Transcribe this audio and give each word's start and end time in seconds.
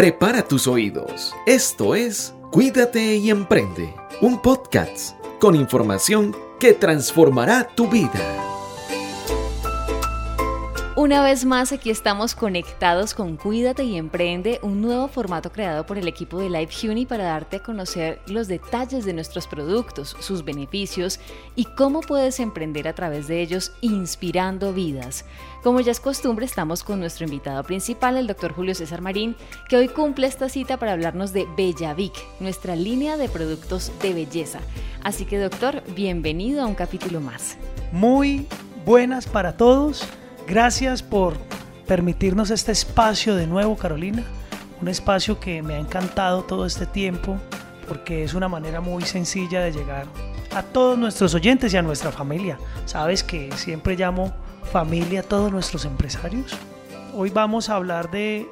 Prepara 0.00 0.42
tus 0.42 0.66
oídos. 0.66 1.34
Esto 1.44 1.94
es 1.94 2.32
Cuídate 2.50 3.16
y 3.16 3.28
Emprende, 3.28 3.94
un 4.22 4.40
podcast 4.40 5.14
con 5.38 5.54
información 5.54 6.34
que 6.58 6.72
transformará 6.72 7.68
tu 7.74 7.86
vida. 7.86 8.59
Una 11.00 11.22
vez 11.22 11.46
más 11.46 11.72
aquí 11.72 11.88
estamos 11.88 12.34
conectados 12.34 13.14
con 13.14 13.38
Cuídate 13.38 13.84
y 13.84 13.96
Emprende, 13.96 14.60
un 14.62 14.82
nuevo 14.82 15.08
formato 15.08 15.50
creado 15.50 15.86
por 15.86 15.96
el 15.96 16.06
equipo 16.06 16.38
de 16.38 16.50
Live 16.50 16.90
Uni 16.90 17.06
para 17.06 17.24
darte 17.24 17.56
a 17.56 17.62
conocer 17.62 18.20
los 18.26 18.48
detalles 18.48 19.06
de 19.06 19.14
nuestros 19.14 19.46
productos, 19.46 20.14
sus 20.20 20.44
beneficios 20.44 21.18
y 21.56 21.64
cómo 21.64 22.02
puedes 22.02 22.38
emprender 22.38 22.86
a 22.86 22.94
través 22.94 23.28
de 23.28 23.40
ellos 23.40 23.72
inspirando 23.80 24.74
vidas. 24.74 25.24
Como 25.62 25.80
ya 25.80 25.90
es 25.90 26.00
costumbre, 26.00 26.44
estamos 26.44 26.84
con 26.84 27.00
nuestro 27.00 27.24
invitado 27.24 27.64
principal, 27.64 28.18
el 28.18 28.26
doctor 28.26 28.52
Julio 28.52 28.74
César 28.74 29.00
Marín, 29.00 29.36
que 29.70 29.78
hoy 29.78 29.88
cumple 29.88 30.26
esta 30.26 30.50
cita 30.50 30.76
para 30.76 30.92
hablarnos 30.92 31.32
de 31.32 31.48
Bellavic, 31.56 32.12
nuestra 32.40 32.76
línea 32.76 33.16
de 33.16 33.30
productos 33.30 33.90
de 34.02 34.12
belleza. 34.12 34.60
Así 35.02 35.24
que 35.24 35.38
doctor, 35.38 35.82
bienvenido 35.96 36.62
a 36.62 36.66
un 36.66 36.74
capítulo 36.74 37.22
más. 37.22 37.56
Muy 37.90 38.46
buenas 38.84 39.26
para 39.26 39.56
todos. 39.56 40.06
Gracias 40.46 41.02
por 41.02 41.34
permitirnos 41.86 42.50
este 42.50 42.72
espacio 42.72 43.34
de 43.34 43.46
nuevo, 43.46 43.76
Carolina. 43.76 44.24
Un 44.80 44.88
espacio 44.88 45.38
que 45.38 45.62
me 45.62 45.74
ha 45.74 45.78
encantado 45.78 46.42
todo 46.42 46.66
este 46.66 46.86
tiempo 46.86 47.38
porque 47.86 48.22
es 48.22 48.34
una 48.34 48.48
manera 48.48 48.80
muy 48.80 49.02
sencilla 49.02 49.60
de 49.60 49.72
llegar 49.72 50.06
a 50.54 50.62
todos 50.62 50.98
nuestros 50.98 51.34
oyentes 51.34 51.74
y 51.74 51.76
a 51.76 51.82
nuestra 51.82 52.12
familia. 52.12 52.58
Sabes 52.86 53.24
que 53.24 53.50
siempre 53.56 53.96
llamo 53.96 54.32
familia 54.72 55.20
a 55.20 55.24
todos 55.24 55.50
nuestros 55.50 55.84
empresarios. 55.84 56.56
Hoy 57.14 57.30
vamos 57.30 57.68
a 57.68 57.74
hablar 57.74 58.10
de 58.10 58.48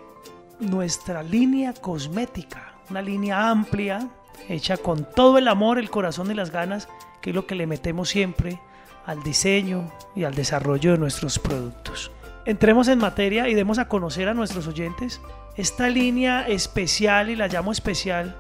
nuestra 0.59 1.23
línea 1.23 1.73
cosmética, 1.73 2.75
una 2.91 3.03
línea 3.03 3.51
amplia, 3.51 4.09
hecha 4.49 4.77
con 4.77 5.07
todo 5.15 5.39
el 5.39 5.49
amor, 5.49 5.79
el 5.79 5.91
corazón 5.91 6.31
y 6.31 6.35
las 6.35 6.51
ganas, 6.51 6.89
que 7.21 7.31
es 7.31 7.37
lo 7.37 7.47
que 7.47 7.55
le 7.55 7.67
metemos 7.67 8.09
siempre 8.09 8.61
al 9.07 9.23
diseño 9.23 9.91
y 10.15 10.25
al 10.25 10.35
desarrollo 10.35 10.93
de 10.93 10.99
nuestros 10.99 11.39
productos. 11.39 12.11
Entremos 12.45 12.89
en 12.89 12.99
materia 12.99 13.49
y 13.49 13.55
demos 13.55 13.79
a 13.79 13.89
conocer 13.89 14.29
a 14.29 14.35
nuestros 14.35 14.67
oyentes 14.67 15.21
esta 15.57 15.89
línea 15.89 16.47
especial, 16.47 17.31
y 17.31 17.37
la 17.37 17.49
llamo 17.49 17.73
especial 17.73 18.37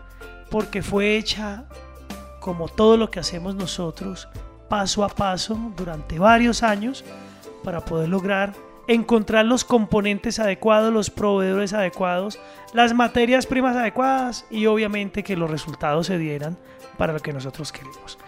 porque 0.50 0.82
fue 0.82 1.16
hecha 1.16 1.64
como 2.40 2.68
todo 2.68 2.96
lo 2.96 3.10
que 3.10 3.20
hacemos 3.20 3.54
nosotros, 3.54 4.28
paso 4.68 5.04
a 5.04 5.08
paso, 5.08 5.58
durante 5.76 6.18
varios 6.18 6.62
años, 6.62 7.04
para 7.64 7.84
poder 7.84 8.08
lograr 8.08 8.54
encontrar 8.86 9.44
los 9.44 9.64
componentes 9.64 10.38
adecuados, 10.38 10.92
los 10.92 11.10
proveedores 11.10 11.74
adecuados, 11.74 12.38
las 12.72 12.94
materias 12.94 13.46
primas 13.46 13.76
adecuadas 13.76 14.46
y 14.50 14.64
obviamente 14.66 15.22
que 15.22 15.36
los 15.36 15.50
resultados 15.50 16.06
se 16.06 16.16
dieran 16.16 16.56
para 16.96 17.12
lo 17.12 17.20
que 17.20 17.34
nosotros 17.34 17.70
queremos. 17.70 18.18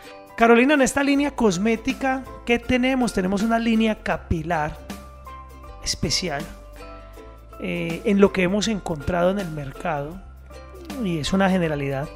Carolina, 0.41 0.73
en 0.73 0.81
esta 0.81 1.05
línea 1.05 1.33
cosmética, 1.33 2.25
¿qué 2.47 2.59
tenemos? 2.59 3.13
Tenemos 3.13 3.43
una 3.43 3.59
línea 3.59 4.03
capilar 4.03 4.75
especial 5.85 6.43
eh, 7.61 8.01
en 8.07 8.23
lo 8.23 8.33
que 8.33 8.45
hemos 8.45 8.67
encontrado 8.67 9.33
en 9.33 9.39
el 9.39 9.51
mercado, 9.51 10.19
y 11.05 11.19
es 11.19 11.35
una 11.35 11.51
generalidad. 11.51 12.09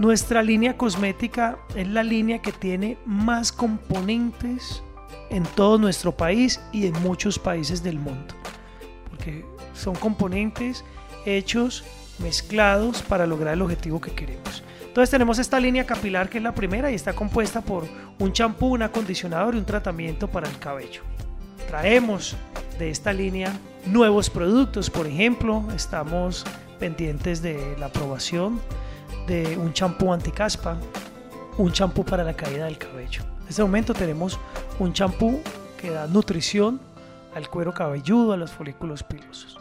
Nuestra 0.00 0.42
línea 0.42 0.76
cosmética 0.76 1.56
es 1.76 1.86
la 1.86 2.02
línea 2.02 2.42
que 2.42 2.50
tiene 2.50 2.98
más 3.06 3.52
componentes 3.52 4.82
en 5.30 5.44
todo 5.44 5.78
nuestro 5.78 6.10
país 6.10 6.60
y 6.72 6.88
en 6.88 7.00
muchos 7.00 7.38
países 7.38 7.80
del 7.80 8.00
mundo, 8.00 8.34
porque 9.08 9.44
son 9.72 9.94
componentes 9.94 10.84
hechos, 11.24 11.84
mezclados 12.18 13.02
para 13.02 13.24
lograr 13.24 13.54
el 13.54 13.62
objetivo 13.62 14.00
que 14.00 14.10
queremos. 14.10 14.64
Entonces 14.96 15.10
tenemos 15.10 15.38
esta 15.38 15.60
línea 15.60 15.84
capilar 15.84 16.30
que 16.30 16.38
es 16.38 16.42
la 16.42 16.54
primera 16.54 16.90
y 16.90 16.94
está 16.94 17.12
compuesta 17.12 17.60
por 17.60 17.84
un 18.18 18.32
champú, 18.32 18.68
un 18.68 18.80
acondicionador 18.80 19.54
y 19.54 19.58
un 19.58 19.66
tratamiento 19.66 20.26
para 20.26 20.48
el 20.48 20.58
cabello. 20.58 21.02
Traemos 21.68 22.34
de 22.78 22.88
esta 22.88 23.12
línea 23.12 23.52
nuevos 23.84 24.30
productos, 24.30 24.88
por 24.88 25.06
ejemplo, 25.06 25.68
estamos 25.74 26.46
pendientes 26.80 27.42
de 27.42 27.76
la 27.78 27.86
aprobación 27.86 28.58
de 29.26 29.58
un 29.58 29.74
champú 29.74 30.14
anticaspa, 30.14 30.78
un 31.58 31.72
champú 31.72 32.02
para 32.02 32.24
la 32.24 32.32
caída 32.32 32.64
del 32.64 32.78
cabello. 32.78 33.20
En 33.42 33.48
este 33.50 33.60
momento 33.60 33.92
tenemos 33.92 34.40
un 34.78 34.94
champú 34.94 35.42
que 35.78 35.90
da 35.90 36.06
nutrición 36.06 36.80
al 37.34 37.50
cuero 37.50 37.74
cabelludo, 37.74 38.32
a 38.32 38.38
los 38.38 38.50
folículos 38.50 39.02
pilosos. 39.02 39.58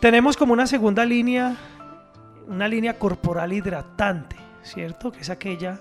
Tenemos 0.00 0.34
como 0.38 0.54
una 0.54 0.66
segunda 0.66 1.04
línea, 1.04 1.56
una 2.46 2.66
línea 2.66 2.98
corporal 2.98 3.52
hidratante 3.52 4.47
¿cierto? 4.68 5.12
Que 5.12 5.20
es 5.20 5.30
aquella 5.30 5.80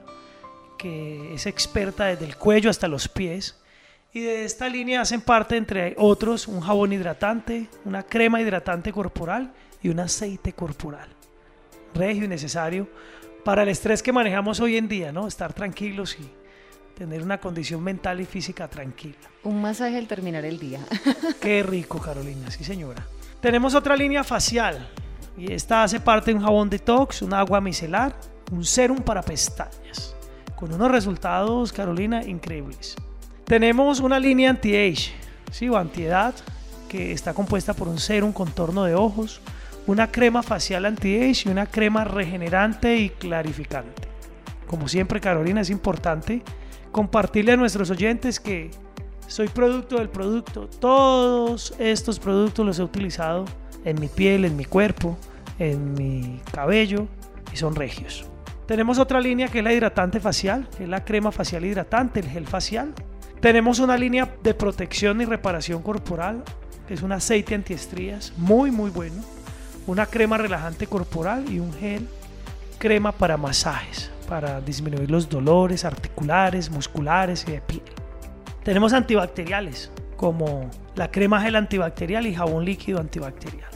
que 0.78 1.34
es 1.34 1.46
experta 1.46 2.06
desde 2.06 2.26
el 2.26 2.38
cuello 2.38 2.70
hasta 2.70 2.88
los 2.88 3.08
pies. 3.08 3.60
Y 4.14 4.22
de 4.22 4.46
esta 4.46 4.70
línea 4.70 5.02
hacen 5.02 5.22
parte, 5.22 5.58
entre 5.58 5.96
otros, 5.98 6.48
un 6.48 6.62
jabón 6.62 6.94
hidratante, 6.94 7.68
una 7.86 8.04
crema 8.04 8.42
hidratante 8.42 8.92
corporal 8.92 9.52
y 9.82 9.90
un 9.90 10.00
aceite 10.00 10.54
corporal. 10.54 11.10
Regio 11.94 12.26
y 12.26 12.28
necesario 12.28 12.88
para 13.44 13.64
el 13.64 13.70
estrés 13.70 14.04
que 14.04 14.12
manejamos 14.12 14.60
hoy 14.60 14.78
en 14.78 14.88
día, 14.88 15.12
¿no? 15.12 15.28
Estar 15.28 15.54
tranquilos 15.54 16.18
y 16.20 16.30
tener 16.98 17.22
una 17.22 17.40
condición 17.40 17.84
mental 17.84 18.20
y 18.20 18.26
física 18.26 18.68
tranquila. 18.68 19.18
Un 19.44 19.62
masaje 19.62 19.98
al 19.98 20.08
terminar 20.08 20.46
el 20.46 20.60
día. 20.60 20.80
Qué 21.42 21.64
rico, 21.64 22.00
Carolina, 22.00 22.50
sí 22.50 22.64
señora. 22.64 23.06
Tenemos 23.40 23.76
otra 23.76 23.96
línea 23.96 24.24
facial 24.24 24.90
y 25.38 25.54
esta 25.54 25.84
hace 25.84 26.00
parte 26.00 26.32
de 26.32 26.38
un 26.38 26.44
jabón 26.44 26.70
detox, 26.70 27.22
un 27.22 27.34
agua 27.34 27.62
micelar, 27.62 28.16
un 28.52 28.64
serum 28.64 29.00
para 29.00 29.22
pestañas, 29.22 30.16
con 30.56 30.74
unos 30.74 30.92
resultados, 30.92 31.72
Carolina, 31.74 32.24
increíbles. 32.24 32.96
Tenemos 33.46 34.00
una 34.00 34.20
línea 34.20 34.50
anti-age, 34.50 35.14
¿sí? 35.52 35.70
o 35.70 35.78
anti-edad, 35.78 36.34
que 36.88 37.12
está 37.12 37.34
compuesta 37.34 37.74
por 37.74 37.88
un 37.88 38.00
serum 38.00 38.32
contorno 38.32 38.84
de 38.84 38.96
ojos, 38.96 39.42
una 39.86 40.12
crema 40.12 40.44
facial 40.44 40.86
anti-age 40.86 41.44
y 41.46 41.50
una 41.50 41.66
crema 41.66 42.04
regenerante 42.04 42.98
y 42.98 43.10
clarificante. 43.10 44.08
Como 44.68 44.88
siempre, 44.88 45.22
Carolina, 45.22 45.62
es 45.62 45.70
importante 45.70 46.42
compartirle 46.92 47.54
a 47.54 47.58
nuestros 47.58 47.90
oyentes 47.90 48.40
que 48.40 48.72
soy 49.28 49.48
producto 49.48 49.98
del 49.98 50.10
producto. 50.10 50.68
Todos 50.68 51.74
estos 51.80 52.20
productos 52.20 52.66
los 52.66 52.80
he 52.80 52.84
utilizado 52.84 53.46
en 53.86 54.00
mi 54.00 54.08
piel, 54.08 54.46
en 54.46 54.56
mi 54.56 54.66
cuerpo, 54.66 55.18
en 55.60 55.94
mi 55.94 56.42
cabello 56.52 57.08
y 57.54 57.58
son 57.58 57.76
regios. 57.76 58.26
Tenemos 58.68 59.00
otra 59.00 59.22
línea 59.22 59.48
que 59.48 59.60
es 59.60 59.64
la 59.64 59.72
hidratante 59.72 60.20
facial, 60.20 60.68
que 60.76 60.84
es 60.84 60.90
la 60.90 61.06
crema 61.06 61.32
facial 61.32 61.64
hidratante, 61.64 62.20
el 62.20 62.28
gel 62.28 62.46
facial. 62.46 62.94
Tenemos 63.40 63.80
una 63.80 63.98
línea 63.98 64.30
de 64.44 64.54
protección 64.54 65.22
y 65.22 65.26
reparación 65.26 65.82
corporal, 65.82 66.44
que 66.86 66.94
es 66.94 67.02
un 67.02 67.14
aceite 67.14 67.56
antiestrías, 67.56 68.34
muy 68.36 68.70
muy 68.70 68.90
bueno. 68.90 69.24
Una 69.88 70.06
crema 70.06 70.38
relajante 70.38 70.86
corporal 70.86 71.50
y 71.50 71.60
un 71.60 71.72
gel 71.72 72.10
crema 72.78 73.14
para 73.14 73.38
masajes, 73.38 74.12
para 74.28 74.60
disminuir 74.60 75.10
los 75.10 75.30
dolores 75.30 75.86
articulares, 75.86 76.70
musculares 76.70 77.46
y 77.48 77.54
de 77.54 77.62
piel. 77.62 77.84
Tenemos 78.64 78.92
antibacteriales, 78.92 79.92
como 80.18 80.70
la 80.94 81.10
crema 81.10 81.42
gel 81.42 81.56
antibacterial 81.56 82.28
y 82.28 82.36
jabón 82.36 82.66
líquido 82.66 83.00
antibacterial. 83.00 83.70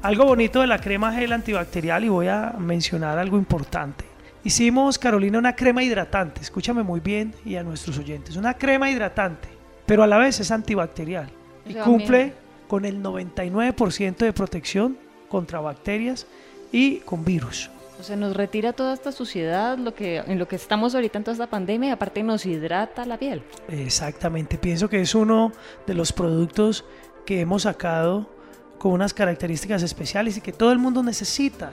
Algo 0.00 0.24
bonito 0.24 0.62
de 0.62 0.68
la 0.68 0.78
crema 0.78 1.12
gel 1.12 1.34
antibacterial 1.34 2.02
y 2.02 2.08
voy 2.08 2.28
a 2.28 2.54
mencionar 2.58 3.18
algo 3.18 3.36
importante 3.36 4.08
Hicimos, 4.48 4.98
Carolina, 4.98 5.38
una 5.38 5.54
crema 5.54 5.82
hidratante, 5.82 6.40
escúchame 6.40 6.82
muy 6.82 7.00
bien 7.00 7.34
y 7.44 7.56
a 7.56 7.62
nuestros 7.62 7.98
oyentes, 7.98 8.34
una 8.34 8.54
crema 8.54 8.90
hidratante, 8.90 9.46
pero 9.84 10.02
a 10.02 10.06
la 10.06 10.16
vez 10.16 10.40
es 10.40 10.50
antibacterial 10.50 11.28
y 11.66 11.74
cumple 11.74 12.32
con 12.66 12.86
el 12.86 13.02
99% 13.02 14.16
de 14.16 14.32
protección 14.32 14.96
contra 15.28 15.60
bacterias 15.60 16.26
y 16.72 17.00
con 17.00 17.26
virus. 17.26 17.68
O 18.00 18.02
sea, 18.02 18.16
nos 18.16 18.34
retira 18.34 18.72
toda 18.72 18.94
esta 18.94 19.12
suciedad, 19.12 19.76
lo 19.76 19.94
que, 19.94 20.16
en 20.16 20.38
lo 20.38 20.48
que 20.48 20.56
estamos 20.56 20.94
ahorita 20.94 21.18
en 21.18 21.24
toda 21.24 21.34
esta 21.34 21.50
pandemia, 21.50 21.90
y 21.90 21.92
aparte 21.92 22.22
nos 22.22 22.46
hidrata 22.46 23.04
la 23.04 23.18
piel. 23.18 23.42
Exactamente, 23.68 24.56
pienso 24.56 24.88
que 24.88 25.02
es 25.02 25.14
uno 25.14 25.52
de 25.86 25.92
los 25.92 26.10
productos 26.14 26.86
que 27.26 27.42
hemos 27.42 27.64
sacado 27.64 28.30
con 28.78 28.92
unas 28.92 29.12
características 29.12 29.82
especiales 29.82 30.38
y 30.38 30.40
que 30.40 30.52
todo 30.52 30.72
el 30.72 30.78
mundo 30.78 31.02
necesita. 31.02 31.70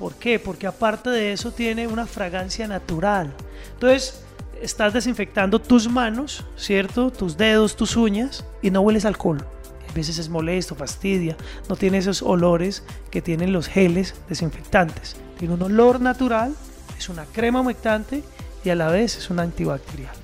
¿Por 0.00 0.14
qué? 0.14 0.38
Porque 0.38 0.66
aparte 0.66 1.10
de 1.10 1.34
eso 1.34 1.52
tiene 1.52 1.86
una 1.86 2.06
fragancia 2.06 2.66
natural. 2.66 3.34
Entonces, 3.74 4.22
estás 4.62 4.94
desinfectando 4.94 5.60
tus 5.60 5.90
manos, 5.90 6.42
¿cierto? 6.56 7.10
Tus 7.10 7.36
dedos, 7.36 7.76
tus 7.76 7.96
uñas 7.96 8.46
y 8.62 8.70
no 8.70 8.80
hueles 8.80 9.04
alcohol. 9.04 9.44
A 9.90 9.92
veces 9.92 10.16
es 10.16 10.30
molesto, 10.30 10.74
fastidia, 10.74 11.36
no 11.68 11.76
tiene 11.76 11.98
esos 11.98 12.22
olores 12.22 12.82
que 13.10 13.20
tienen 13.20 13.52
los 13.52 13.68
geles 13.68 14.14
desinfectantes. 14.26 15.16
Tiene 15.38 15.52
un 15.52 15.62
olor 15.62 16.00
natural, 16.00 16.54
es 16.96 17.10
una 17.10 17.26
crema 17.26 17.60
humectante 17.60 18.24
y 18.64 18.70
a 18.70 18.76
la 18.76 18.88
vez 18.88 19.18
es 19.18 19.28
un 19.28 19.38
antibacterial. 19.38 20.14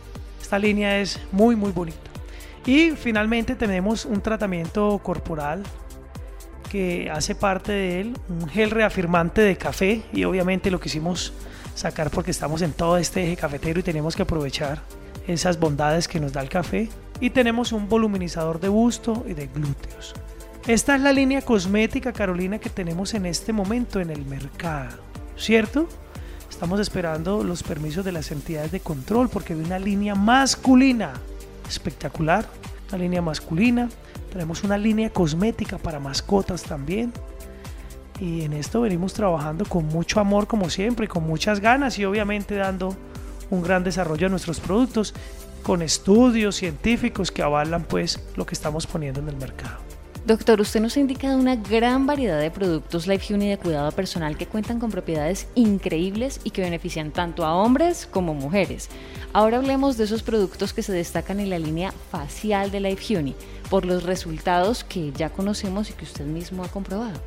Esta 0.40 0.58
línea 0.58 1.00
es 1.00 1.20
muy 1.32 1.54
muy 1.54 1.72
bonita. 1.72 1.98
Y 2.64 2.92
finalmente 2.92 3.54
tenemos 3.54 4.06
un 4.06 4.22
tratamiento 4.22 4.98
corporal 5.02 5.62
hace 7.12 7.34
parte 7.34 7.72
de 7.72 8.00
él, 8.00 8.18
un 8.28 8.48
gel 8.48 8.70
reafirmante 8.70 9.40
de 9.40 9.56
café 9.56 10.02
y 10.12 10.24
obviamente 10.24 10.70
lo 10.70 10.80
quisimos 10.80 11.32
sacar 11.74 12.10
porque 12.10 12.30
estamos 12.30 12.62
en 12.62 12.72
todo 12.72 12.96
este 12.98 13.24
eje 13.24 13.36
cafetero 13.36 13.80
y 13.80 13.82
tenemos 13.82 14.16
que 14.16 14.22
aprovechar 14.22 14.82
esas 15.26 15.58
bondades 15.58 16.08
que 16.08 16.20
nos 16.20 16.32
da 16.32 16.40
el 16.40 16.48
café. 16.48 16.88
Y 17.20 17.30
tenemos 17.30 17.72
un 17.72 17.88
voluminizador 17.88 18.60
de 18.60 18.68
busto 18.68 19.24
y 19.28 19.34
de 19.34 19.46
glúteos. 19.46 20.14
Esta 20.66 20.96
es 20.96 21.00
la 21.00 21.12
línea 21.12 21.42
cosmética, 21.42 22.12
Carolina, 22.12 22.58
que 22.58 22.70
tenemos 22.70 23.14
en 23.14 23.24
este 23.24 23.52
momento 23.52 24.00
en 24.00 24.10
el 24.10 24.24
mercado, 24.24 24.98
¿cierto? 25.36 25.88
Estamos 26.50 26.80
esperando 26.80 27.44
los 27.44 27.62
permisos 27.62 28.04
de 28.04 28.12
las 28.12 28.30
entidades 28.32 28.72
de 28.72 28.80
control 28.80 29.28
porque 29.28 29.52
hay 29.52 29.60
una 29.60 29.78
línea 29.78 30.14
masculina 30.14 31.12
espectacular, 31.68 32.46
una 32.88 32.98
línea 32.98 33.22
masculina. 33.22 33.88
Tenemos 34.30 34.64
una 34.64 34.78
línea 34.78 35.10
cosmética 35.10 35.78
para 35.78 36.00
mascotas 36.00 36.62
también. 36.62 37.12
Y 38.20 38.42
en 38.42 38.54
esto 38.54 38.80
venimos 38.80 39.12
trabajando 39.12 39.64
con 39.64 39.86
mucho 39.86 40.20
amor 40.20 40.46
como 40.46 40.70
siempre, 40.70 41.08
con 41.08 41.26
muchas 41.26 41.60
ganas 41.60 41.98
y 41.98 42.04
obviamente 42.04 42.54
dando 42.54 42.96
un 43.50 43.62
gran 43.62 43.84
desarrollo 43.84 44.26
a 44.26 44.30
nuestros 44.30 44.60
productos 44.60 45.14
con 45.62 45.82
estudios 45.82 46.56
científicos 46.56 47.30
que 47.30 47.42
avalan 47.42 47.84
pues 47.84 48.20
lo 48.36 48.46
que 48.46 48.54
estamos 48.54 48.86
poniendo 48.86 49.20
en 49.20 49.28
el 49.28 49.36
mercado. 49.36 49.85
Doctor, 50.26 50.60
usted 50.60 50.80
nos 50.80 50.96
ha 50.96 51.00
indicado 51.00 51.38
una 51.38 51.54
gran 51.54 52.04
variedad 52.04 52.40
de 52.40 52.50
productos 52.50 53.06
Life 53.06 53.32
Uni 53.32 53.48
de 53.48 53.58
cuidado 53.58 53.92
personal 53.92 54.36
que 54.36 54.48
cuentan 54.48 54.80
con 54.80 54.90
propiedades 54.90 55.46
increíbles 55.54 56.40
y 56.42 56.50
que 56.50 56.62
benefician 56.62 57.12
tanto 57.12 57.44
a 57.46 57.54
hombres 57.54 58.08
como 58.10 58.34
mujeres. 58.34 58.88
Ahora 59.32 59.58
hablemos 59.58 59.96
de 59.96 60.02
esos 60.02 60.24
productos 60.24 60.72
que 60.72 60.82
se 60.82 60.92
destacan 60.92 61.38
en 61.38 61.50
la 61.50 61.60
línea 61.60 61.92
facial 62.10 62.72
de 62.72 62.80
Life 62.80 63.16
Uni 63.16 63.36
por 63.70 63.84
los 63.84 64.02
resultados 64.02 64.82
que 64.82 65.12
ya 65.12 65.30
conocemos 65.30 65.90
y 65.90 65.92
que 65.92 66.04
usted 66.04 66.24
mismo 66.24 66.64
ha 66.64 66.68
comprobado. 66.68 67.20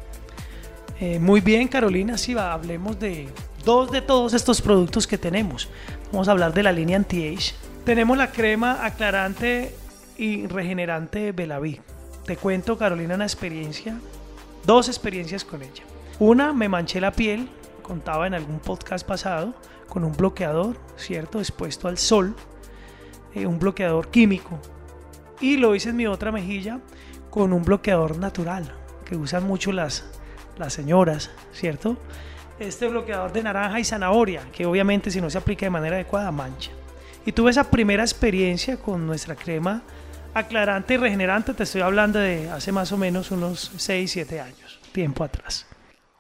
Eh, 0.99 1.19
muy 1.19 1.39
bien, 1.39 1.69
Carolina, 1.69 2.17
sí, 2.17 2.33
va, 2.33 2.51
hablemos 2.51 2.99
de 2.99 3.29
dos 3.63 3.89
de 3.91 4.01
todos 4.01 4.33
estos 4.33 4.61
productos 4.61 5.07
que 5.07 5.17
tenemos. 5.17 5.69
Vamos 6.11 6.27
a 6.27 6.31
hablar 6.31 6.53
de 6.53 6.63
la 6.63 6.73
línea 6.73 6.97
anti-age. 6.97 7.53
Tenemos 7.85 8.17
la 8.17 8.29
crema 8.29 8.85
aclarante 8.85 9.73
y 10.17 10.47
regenerante 10.47 11.31
Belaví. 11.31 11.79
Te 12.29 12.37
cuento, 12.37 12.77
Carolina, 12.77 13.15
una 13.15 13.25
experiencia, 13.25 13.99
dos 14.63 14.87
experiencias 14.87 15.43
con 15.43 15.63
ella. 15.63 15.83
Una, 16.19 16.53
me 16.53 16.69
manché 16.69 17.01
la 17.01 17.11
piel, 17.11 17.49
contaba 17.81 18.27
en 18.27 18.35
algún 18.35 18.59
podcast 18.59 19.03
pasado, 19.03 19.55
con 19.87 20.03
un 20.03 20.11
bloqueador, 20.11 20.77
¿cierto? 20.95 21.39
Expuesto 21.39 21.87
al 21.87 21.97
sol, 21.97 22.35
eh, 23.33 23.47
un 23.47 23.57
bloqueador 23.57 24.11
químico. 24.11 24.59
Y 25.41 25.57
lo 25.57 25.73
hice 25.73 25.89
en 25.89 25.95
mi 25.95 26.05
otra 26.05 26.31
mejilla 26.31 26.81
con 27.31 27.51
un 27.51 27.63
bloqueador 27.63 28.19
natural, 28.19 28.75
que 29.05 29.17
usan 29.17 29.47
mucho 29.47 29.71
las, 29.71 30.05
las 30.59 30.71
señoras, 30.71 31.31
¿cierto? 31.51 31.97
Este 32.59 32.87
bloqueador 32.89 33.33
de 33.33 33.41
naranja 33.41 33.79
y 33.79 33.83
zanahoria, 33.83 34.43
que 34.51 34.67
obviamente 34.67 35.09
si 35.09 35.19
no 35.19 35.31
se 35.31 35.39
aplica 35.39 35.65
de 35.65 35.71
manera 35.71 35.95
adecuada 35.95 36.31
mancha. 36.31 36.69
Y 37.25 37.31
tuve 37.31 37.49
esa 37.49 37.71
primera 37.71 38.03
experiencia 38.03 38.77
con 38.77 39.07
nuestra 39.07 39.35
crema 39.35 39.81
aclarante 40.33 40.93
y 40.93 40.97
regenerante, 40.97 41.53
te 41.53 41.63
estoy 41.63 41.81
hablando 41.81 42.19
de 42.19 42.49
hace 42.49 42.71
más 42.71 42.91
o 42.91 42.97
menos 42.97 43.31
unos 43.31 43.71
6, 43.77 44.11
7 44.11 44.41
años, 44.41 44.79
tiempo 44.91 45.23
atrás. 45.23 45.65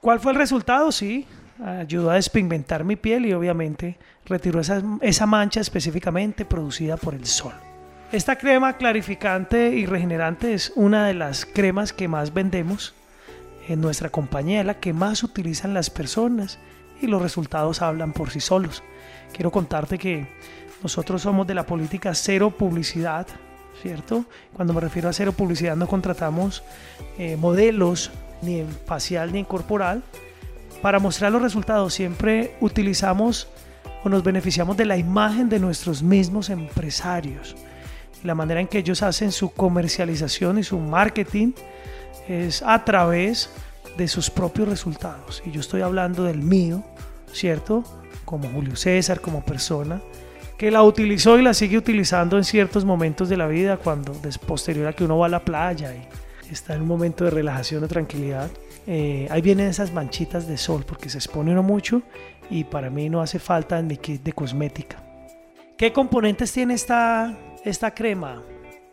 ¿Cuál 0.01 0.19
fue 0.19 0.31
el 0.31 0.37
resultado? 0.37 0.91
Sí, 0.91 1.25
ayudó 1.63 2.11
a 2.11 2.15
despigmentar 2.15 2.83
mi 2.83 2.95
piel 2.95 3.25
y 3.25 3.33
obviamente 3.33 3.97
retiró 4.25 4.59
esa, 4.59 4.81
esa 5.01 5.25
mancha 5.25 5.59
específicamente 5.59 6.45
producida 6.45 6.97
por 6.97 7.13
el 7.13 7.25
sol. 7.25 7.53
Esta 8.11 8.37
crema 8.37 8.77
clarificante 8.77 9.69
y 9.69 9.85
regenerante 9.85 10.53
es 10.53 10.71
una 10.75 11.05
de 11.05 11.13
las 11.13 11.45
cremas 11.45 11.93
que 11.93 12.07
más 12.07 12.33
vendemos 12.33 12.95
en 13.67 13.81
nuestra 13.81 14.09
compañía, 14.09 14.63
la 14.63 14.79
que 14.79 14.93
más 14.93 15.21
utilizan 15.23 15.75
las 15.75 15.91
personas 15.91 16.57
y 17.01 17.07
los 17.07 17.21
resultados 17.21 17.81
hablan 17.81 18.13
por 18.13 18.31
sí 18.31 18.39
solos. 18.39 18.83
Quiero 19.31 19.51
contarte 19.51 19.99
que 19.99 20.27
nosotros 20.81 21.21
somos 21.21 21.45
de 21.45 21.53
la 21.53 21.65
política 21.65 22.15
cero 22.15 22.51
publicidad, 22.51 23.27
¿cierto? 23.81 24.25
Cuando 24.53 24.73
me 24.73 24.81
refiero 24.81 25.09
a 25.09 25.13
cero 25.13 25.31
publicidad 25.31 25.75
no 25.75 25.87
contratamos 25.87 26.63
eh, 27.17 27.37
modelos 27.37 28.11
ni 28.41 28.59
en 28.59 28.69
facial 28.85 29.31
ni 29.31 29.39
en 29.39 29.45
corporal 29.45 30.03
para 30.81 30.99
mostrar 30.99 31.31
los 31.31 31.41
resultados. 31.41 31.93
Siempre 31.93 32.55
utilizamos 32.61 33.47
o 34.03 34.09
nos 34.09 34.23
beneficiamos 34.23 34.77
de 34.77 34.85
la 34.85 34.97
imagen 34.97 35.49
de 35.49 35.59
nuestros 35.59 36.01
mismos 36.01 36.49
empresarios. 36.49 37.55
La 38.23 38.35
manera 38.35 38.59
en 38.59 38.67
que 38.67 38.79
ellos 38.79 39.01
hacen 39.01 39.31
su 39.31 39.51
comercialización 39.51 40.59
y 40.59 40.63
su 40.63 40.77
marketing 40.79 41.53
es 42.27 42.61
a 42.61 42.83
través 42.83 43.49
de 43.97 44.07
sus 44.07 44.29
propios 44.29 44.67
resultados. 44.67 45.41
Y 45.45 45.51
yo 45.51 45.61
estoy 45.61 45.81
hablando 45.81 46.23
del 46.23 46.41
mío, 46.41 46.83
¿cierto? 47.31 47.83
Como 48.25 48.49
Julio 48.49 48.75
César, 48.75 49.21
como 49.21 49.43
persona 49.43 50.01
que 50.59 50.71
la 50.71 50.83
utilizó 50.83 51.39
y 51.39 51.41
la 51.41 51.53
sigue 51.53 51.77
utilizando 51.77 52.35
en 52.35 52.43
ciertos 52.43 52.83
momentos 52.83 53.29
de 53.29 53.37
la 53.37 53.47
vida, 53.47 53.77
cuando 53.77 54.13
posterior 54.45 54.87
a 54.89 54.93
que 54.93 55.05
uno 55.05 55.17
va 55.17 55.27
a 55.27 55.29
la 55.29 55.45
playa 55.45 55.93
y 55.95 56.51
está 56.51 56.75
en 56.75 56.81
un 56.81 56.87
momento 56.89 57.23
de 57.23 57.29
relajación 57.29 57.81
o 57.85 57.87
tranquilidad. 57.87 58.51
Eh, 58.85 59.25
ahí 59.31 59.41
vienen 59.41 59.67
esas 59.67 59.93
manchitas 59.93 60.49
de 60.49 60.57
sol 60.57 60.83
porque 60.85 61.09
se 61.09 61.17
expone 61.17 61.53
uno 61.53 61.63
mucho 61.63 62.01
y 62.49 62.65
para 62.65 62.89
mí 62.89 63.09
no 63.09 63.21
hace 63.21 63.39
falta 63.39 63.79
en 63.79 63.87
mi 63.87 63.95
kit 63.95 64.21
de 64.21 64.33
cosmética. 64.33 65.01
¿Qué 65.77 65.93
componentes 65.93 66.51
tiene 66.51 66.73
esta, 66.73 67.37
esta 67.63 67.93
crema? 67.93 68.43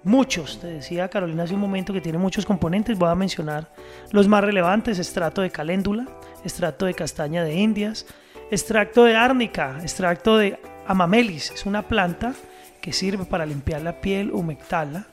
Muchos, 0.05 0.61
te 0.61 0.69
decía 0.69 1.09
Carolina 1.09 1.43
hace 1.43 1.55
un 1.55 1.61
momento 1.61 1.93
que 1.93 2.01
tiene 2.01 2.17
muchos 2.19 2.47
componentes, 2.47 2.97
voy 2.97 3.09
a 3.09 3.17
mencionar 3.17 3.73
los 4.13 4.29
más 4.29 4.45
relevantes, 4.45 5.01
extracto 5.01 5.43
de 5.43 5.51
caléndula, 5.51 6.07
extracto 6.45 6.87
de 6.87 6.95
castaña 6.95 7.43
de 7.43 7.57
indias, 7.57 8.07
extracto 8.53 9.03
de 9.03 9.17
árnica, 9.17 9.79
extracto 9.83 10.37
de 10.37 10.61
Amamelis 10.89 11.51
es 11.51 11.67
una 11.67 11.83
planta 11.83 12.35
que 12.81 12.93
sirve 12.93 13.25
para 13.25 13.47
limpiar 13.47 13.83
la 13.83 14.01
piel, 14.01 14.31
humectarla. 14.31 15.07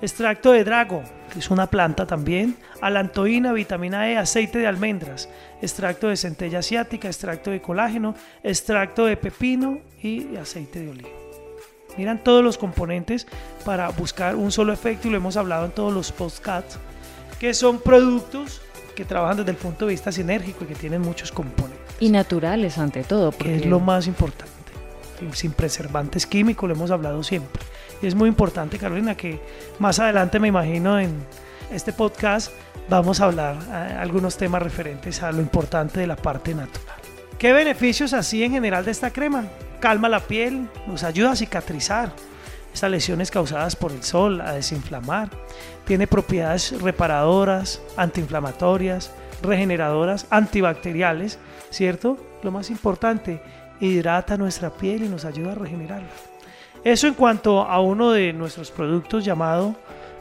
Extracto 0.00 0.52
de 0.52 0.62
drago, 0.62 1.02
que 1.32 1.38
es 1.38 1.50
una 1.50 1.66
planta 1.66 2.06
también. 2.06 2.56
Alantoína, 2.80 3.52
vitamina 3.52 4.10
E, 4.10 4.16
aceite 4.16 4.58
de 4.58 4.66
almendras. 4.66 5.28
Extracto 5.62 6.08
de 6.08 6.16
centella 6.16 6.60
asiática, 6.60 7.08
extracto 7.08 7.50
de 7.50 7.60
colágeno, 7.60 8.14
extracto 8.44 9.06
de 9.06 9.16
pepino 9.16 9.80
y 10.02 10.36
aceite 10.36 10.80
de 10.80 10.90
oliva. 10.90 11.08
Miran 11.96 12.22
todos 12.22 12.44
los 12.44 12.58
componentes 12.58 13.26
para 13.64 13.88
buscar 13.88 14.36
un 14.36 14.52
solo 14.52 14.72
efecto 14.72 15.08
y 15.08 15.10
lo 15.10 15.16
hemos 15.16 15.36
hablado 15.36 15.64
en 15.64 15.72
todos 15.72 15.92
los 15.92 16.12
podcasts, 16.12 16.78
que 17.40 17.54
son 17.54 17.80
productos 17.80 18.60
que 18.94 19.06
trabajan 19.06 19.38
desde 19.38 19.50
el 19.50 19.56
punto 19.56 19.86
de 19.86 19.92
vista 19.92 20.12
sinérgico 20.12 20.64
y 20.64 20.68
que 20.68 20.74
tienen 20.74 21.00
muchos 21.00 21.32
componentes. 21.32 21.80
Y 21.98 22.10
naturales 22.10 22.76
ante 22.76 23.02
todo. 23.02 23.32
Que 23.32 23.56
es 23.56 23.66
lo 23.66 23.80
más 23.80 24.06
importante 24.06 24.55
sin 25.32 25.52
preservantes 25.52 26.26
químicos, 26.26 26.68
lo 26.68 26.74
hemos 26.74 26.90
hablado 26.90 27.22
siempre. 27.22 27.62
Y 28.02 28.06
es 28.06 28.14
muy 28.14 28.28
importante, 28.28 28.78
Carolina, 28.78 29.16
que 29.16 29.40
más 29.78 29.98
adelante 29.98 30.38
me 30.38 30.48
imagino 30.48 30.98
en 30.98 31.14
este 31.70 31.92
podcast 31.92 32.52
vamos 32.88 33.20
a 33.20 33.24
hablar 33.24 33.56
eh, 33.68 33.96
algunos 33.98 34.36
temas 34.36 34.62
referentes 34.62 35.22
a 35.22 35.32
lo 35.32 35.40
importante 35.40 36.00
de 36.00 36.06
la 36.06 36.16
parte 36.16 36.54
natural. 36.54 36.96
¿Qué 37.38 37.52
beneficios 37.52 38.12
así 38.12 38.42
en 38.42 38.52
general 38.52 38.84
de 38.84 38.90
esta 38.90 39.10
crema? 39.10 39.44
Calma 39.80 40.08
la 40.08 40.20
piel, 40.20 40.68
nos 40.86 41.02
ayuda 41.02 41.32
a 41.32 41.36
cicatrizar 41.36 42.12
estas 42.72 42.90
lesiones 42.90 43.30
causadas 43.30 43.74
por 43.74 43.92
el 43.92 44.02
sol, 44.02 44.40
a 44.40 44.52
desinflamar. 44.52 45.30
Tiene 45.86 46.06
propiedades 46.06 46.80
reparadoras, 46.80 47.80
antiinflamatorias, 47.96 49.10
regeneradoras, 49.42 50.26
antibacteriales, 50.30 51.38
¿cierto? 51.70 52.18
Lo 52.42 52.50
más 52.50 52.70
importante, 52.70 53.40
hidrata 53.80 54.36
nuestra 54.36 54.70
piel 54.70 55.04
y 55.04 55.08
nos 55.08 55.24
ayuda 55.24 55.52
a 55.52 55.54
regenerarla. 55.54 56.08
Eso 56.84 57.06
en 57.06 57.14
cuanto 57.14 57.62
a 57.62 57.80
uno 57.80 58.12
de 58.12 58.32
nuestros 58.32 58.70
productos 58.70 59.24
llamado 59.24 59.74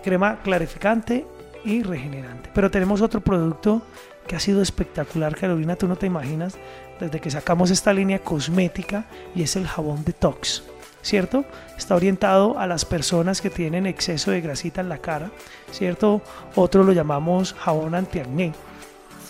crema 0.04 0.40
clarificante 0.44 1.26
y 1.64 1.84
regenerante. 1.84 2.50
Pero 2.54 2.72
tenemos 2.72 3.02
otro 3.02 3.22
producto 3.22 3.82
que 4.28 4.36
ha 4.36 4.40
sido 4.40 4.62
espectacular, 4.62 5.36
Carolina, 5.36 5.76
tú 5.76 5.88
no 5.88 5.96
te 5.96 6.08
imaginas, 6.08 6.58
desde 7.00 7.20
que 7.20 7.30
sacamos 7.30 7.70
esta 7.70 7.94
línea 7.94 8.20
cosmética 8.20 9.06
y 9.36 9.44
es 9.44 9.56
el 9.56 9.68
jabón 9.68 10.04
detox, 10.04 10.64
¿cierto? 11.02 11.46
Está 11.78 11.96
orientado 11.96 12.58
a 12.58 12.66
las 12.66 12.86
personas 12.86 13.42
que 13.42 13.50
tienen 13.52 13.86
exceso 13.86 14.32
de 14.32 14.42
grasita 14.42 14.82
en 14.82 14.90
la 14.90 14.98
cara, 14.98 15.30
¿cierto? 15.72 16.22
Otro 16.56 16.84
lo 16.84 16.94
llamamos 16.94 17.54
jabón 17.54 17.94
antiacné. 17.94 18.54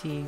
Sí 0.01 0.25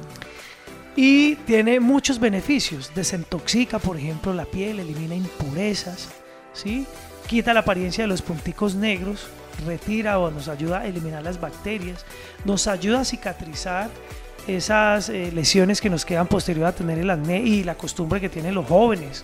y 0.98 1.36
tiene 1.36 1.80
muchos 1.80 2.20
beneficios. 2.20 2.92
Desintoxica, 2.94 3.80
por 3.80 3.96
ejemplo, 3.96 4.34
la 4.34 4.46
piel, 4.46 4.80
elimina 4.80 5.16
impurezas, 5.16 6.10
¿sí? 6.52 6.86
quita 7.28 7.54
la 7.54 7.62
apariencia 7.62 8.04
de 8.04 8.08
los 8.08 8.22
punticos 8.22 8.76
negros, 8.76 9.28
retira 9.66 10.20
o 10.20 10.32
nos 10.32 10.48
ayuda 10.48 10.80
a 10.80 10.88
eliminar 10.88 11.24
las 11.24 11.40
bacterias, 11.40 12.06
nos 12.44 12.68
ayuda 12.68 13.02
a 13.02 13.06
cicatrizar 13.06 13.90
esas 14.48 15.10
eh, 15.10 15.32
lesiones 15.32 15.82
que 15.82 15.90
nos 15.90 16.04
quedan 16.04 16.28
posterior 16.28 16.66
a 16.66 16.72
tener 16.72 16.98
el 16.98 17.10
acné 17.10 17.42
y 17.42 17.64
la 17.64 17.76
costumbre 17.76 18.20
que 18.20 18.30
tienen 18.30 18.56
los 18.56 18.66
jóvenes 18.66 19.24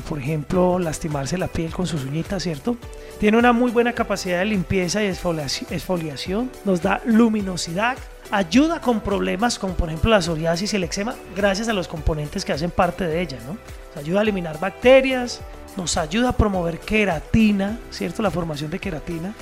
por 0.00 0.18
ejemplo, 0.18 0.78
lastimarse 0.78 1.36
la 1.36 1.48
piel 1.48 1.70
con 1.72 1.86
sus 1.86 2.04
uñitas, 2.04 2.42
¿cierto? 2.44 2.76
Tiene 3.20 3.36
una 3.36 3.52
muy 3.52 3.70
buena 3.70 3.92
capacidad 3.92 4.38
de 4.38 4.46
limpieza 4.46 5.02
y 5.02 5.06
exfoliación, 5.06 6.50
nos 6.64 6.80
da 6.80 7.02
luminosidad, 7.04 7.98
ayuda 8.32 8.80
con 8.80 9.00
problemas 9.00 9.58
como 9.58 9.74
por 9.74 9.88
ejemplo 9.88 10.10
la 10.10 10.22
psoriasis 10.22 10.72
y 10.72 10.76
el 10.76 10.84
eczema 10.84 11.14
gracias 11.36 11.68
a 11.68 11.72
los 11.74 11.86
componentes 11.86 12.44
que 12.44 12.52
hacen 12.52 12.70
parte 12.70 13.06
de 13.06 13.20
ella, 13.20 13.36
¿no? 13.46 13.58
Nos 13.88 13.96
ayuda 13.98 14.20
a 14.20 14.22
eliminar 14.22 14.58
bacterias, 14.58 15.42
nos 15.76 15.98
ayuda 15.98 16.30
a 16.30 16.36
promover 16.36 16.80
queratina, 16.80 17.78
¿cierto? 17.90 18.22
La 18.22 18.30
formación 18.30 18.70
de 18.70 18.78
queratina, 18.78 19.34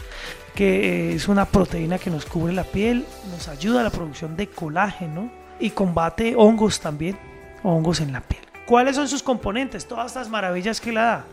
que 0.56 1.14
es 1.14 1.28
una 1.28 1.44
proteína 1.44 1.99
que 1.99 2.11
nos 2.11 2.26
cubre 2.26 2.52
la 2.52 2.64
piel, 2.64 3.06
nos 3.30 3.47
ayuda 3.47 3.80
a 3.80 3.85
la 3.85 3.90
producción 3.90 4.37
de 4.37 4.49
colágeno 4.49 5.30
y 5.61 5.70
combate 5.70 6.35
hongos 6.37 6.80
también, 6.80 7.16
hongos 7.62 8.00
en 8.00 8.12
la 8.12 8.20
piel. 8.20 8.42
¿Cuáles 8.66 8.97
son 8.97 9.06
sus 9.06 9.23
componentes? 9.23 9.87
Todas 9.87 10.06
estas 10.09 10.28
maravillas 10.28 10.80
que 10.80 10.92
la 10.92 11.02
da. 11.02 11.25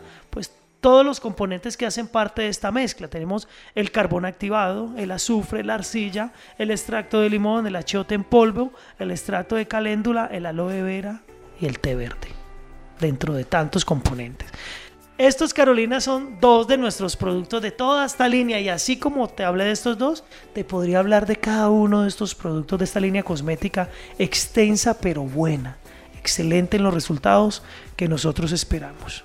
Todos 0.80 1.04
los 1.04 1.18
componentes 1.18 1.76
que 1.76 1.86
hacen 1.86 2.06
parte 2.06 2.42
de 2.42 2.48
esta 2.48 2.70
mezcla. 2.70 3.08
Tenemos 3.08 3.48
el 3.74 3.90
carbón 3.90 4.24
activado, 4.24 4.92
el 4.96 5.10
azufre, 5.10 5.64
la 5.64 5.74
arcilla, 5.74 6.32
el 6.56 6.70
extracto 6.70 7.20
de 7.20 7.30
limón, 7.30 7.66
el 7.66 7.74
achiote 7.74 8.14
en 8.14 8.22
polvo, 8.22 8.72
el 8.98 9.10
extracto 9.10 9.56
de 9.56 9.66
caléndula, 9.66 10.26
el 10.26 10.46
aloe 10.46 10.82
vera 10.82 11.22
y 11.60 11.66
el 11.66 11.80
té 11.80 11.96
verde. 11.96 12.28
Dentro 13.00 13.34
de 13.34 13.44
tantos 13.44 13.84
componentes. 13.84 14.48
Estos, 15.18 15.52
Carolina, 15.52 16.00
son 16.00 16.38
dos 16.40 16.68
de 16.68 16.78
nuestros 16.78 17.16
productos 17.16 17.60
de 17.60 17.72
toda 17.72 18.06
esta 18.06 18.28
línea 18.28 18.60
y 18.60 18.68
así 18.68 18.98
como 18.98 19.26
te 19.26 19.42
hablé 19.42 19.64
de 19.64 19.72
estos 19.72 19.98
dos, 19.98 20.22
te 20.54 20.62
podría 20.62 21.00
hablar 21.00 21.26
de 21.26 21.34
cada 21.34 21.70
uno 21.70 22.02
de 22.02 22.08
estos 22.08 22.36
productos 22.36 22.78
de 22.78 22.84
esta 22.84 23.00
línea 23.00 23.24
cosmética 23.24 23.88
extensa 24.16 25.00
pero 25.00 25.22
buena 25.22 25.78
excelente 26.18 26.76
en 26.76 26.84
los 26.84 26.94
resultados 26.94 27.62
que 27.96 28.06
nosotros 28.06 28.52
esperamos. 28.52 29.24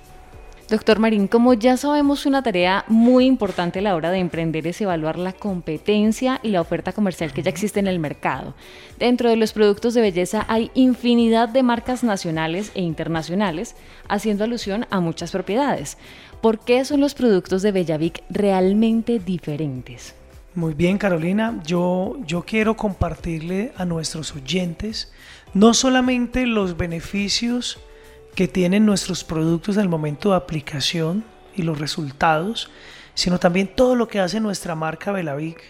Doctor 0.70 0.98
Marín, 0.98 1.28
como 1.28 1.52
ya 1.52 1.76
sabemos, 1.76 2.24
una 2.24 2.42
tarea 2.42 2.86
muy 2.88 3.26
importante 3.26 3.80
a 3.80 3.82
la 3.82 3.94
hora 3.94 4.10
de 4.10 4.18
emprender 4.18 4.66
es 4.66 4.80
evaluar 4.80 5.18
la 5.18 5.34
competencia 5.34 6.40
y 6.42 6.48
la 6.48 6.62
oferta 6.62 6.92
comercial 6.94 7.34
que 7.34 7.42
ya 7.42 7.50
existe 7.50 7.80
en 7.80 7.86
el 7.86 7.98
mercado. 7.98 8.54
Dentro 8.98 9.28
de 9.28 9.36
los 9.36 9.52
productos 9.52 9.92
de 9.92 10.00
belleza 10.00 10.46
hay 10.48 10.70
infinidad 10.72 11.50
de 11.50 11.62
marcas 11.62 12.02
nacionales 12.02 12.72
e 12.74 12.80
internacionales, 12.80 13.76
haciendo 14.08 14.44
alusión 14.44 14.86
a 14.88 15.00
muchas 15.00 15.32
propiedades. 15.32 15.98
¿Por 16.40 16.58
qué 16.58 16.82
son 16.86 17.00
los 17.00 17.12
productos 17.12 17.60
de 17.60 17.72
Bellavic 17.72 18.22
realmente 18.30 19.18
diferentes? 19.18 20.14
Muy 20.54 20.72
bien, 20.72 20.96
Carolina. 20.96 21.60
Yo, 21.66 22.16
yo 22.26 22.42
quiero 22.42 22.74
compartirle 22.74 23.72
a 23.76 23.84
nuestros 23.84 24.34
oyentes 24.34 25.12
no 25.52 25.74
solamente 25.74 26.46
los 26.46 26.78
beneficios 26.78 27.78
que 28.34 28.48
tienen 28.48 28.84
nuestros 28.84 29.24
productos 29.24 29.76
el 29.76 29.88
momento 29.88 30.30
de 30.30 30.36
aplicación 30.36 31.24
y 31.54 31.62
los 31.62 31.78
resultados, 31.78 32.70
sino 33.14 33.38
también 33.38 33.68
todo 33.68 33.94
lo 33.94 34.08
que 34.08 34.20
hace 34.20 34.40
nuestra 34.40 34.74
marca 34.74 35.12
Belavic 35.12 35.62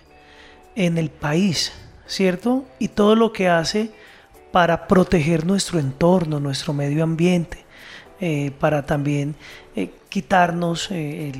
en 0.74 0.98
el 0.98 1.10
país, 1.10 1.72
¿cierto? 2.06 2.64
Y 2.78 2.88
todo 2.88 3.16
lo 3.16 3.32
que 3.32 3.48
hace 3.48 3.90
para 4.50 4.86
proteger 4.86 5.44
nuestro 5.44 5.78
entorno, 5.78 6.40
nuestro 6.40 6.72
medio 6.72 7.02
ambiente, 7.02 7.64
eh, 8.20 8.52
para 8.58 8.86
también 8.86 9.34
eh, 9.76 9.90
quitarnos 10.08 10.90
eh, 10.90 11.32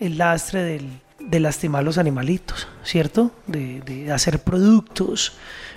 el, 0.00 0.18
lastre 0.18 0.80
de 1.20 1.40
lastimar 1.40 1.84
los 1.84 1.98
animalitos, 1.98 2.66
¿cierto? 2.82 3.30
De, 3.46 3.80
de 3.82 4.10
hacer 4.10 4.40
productos 4.40 5.36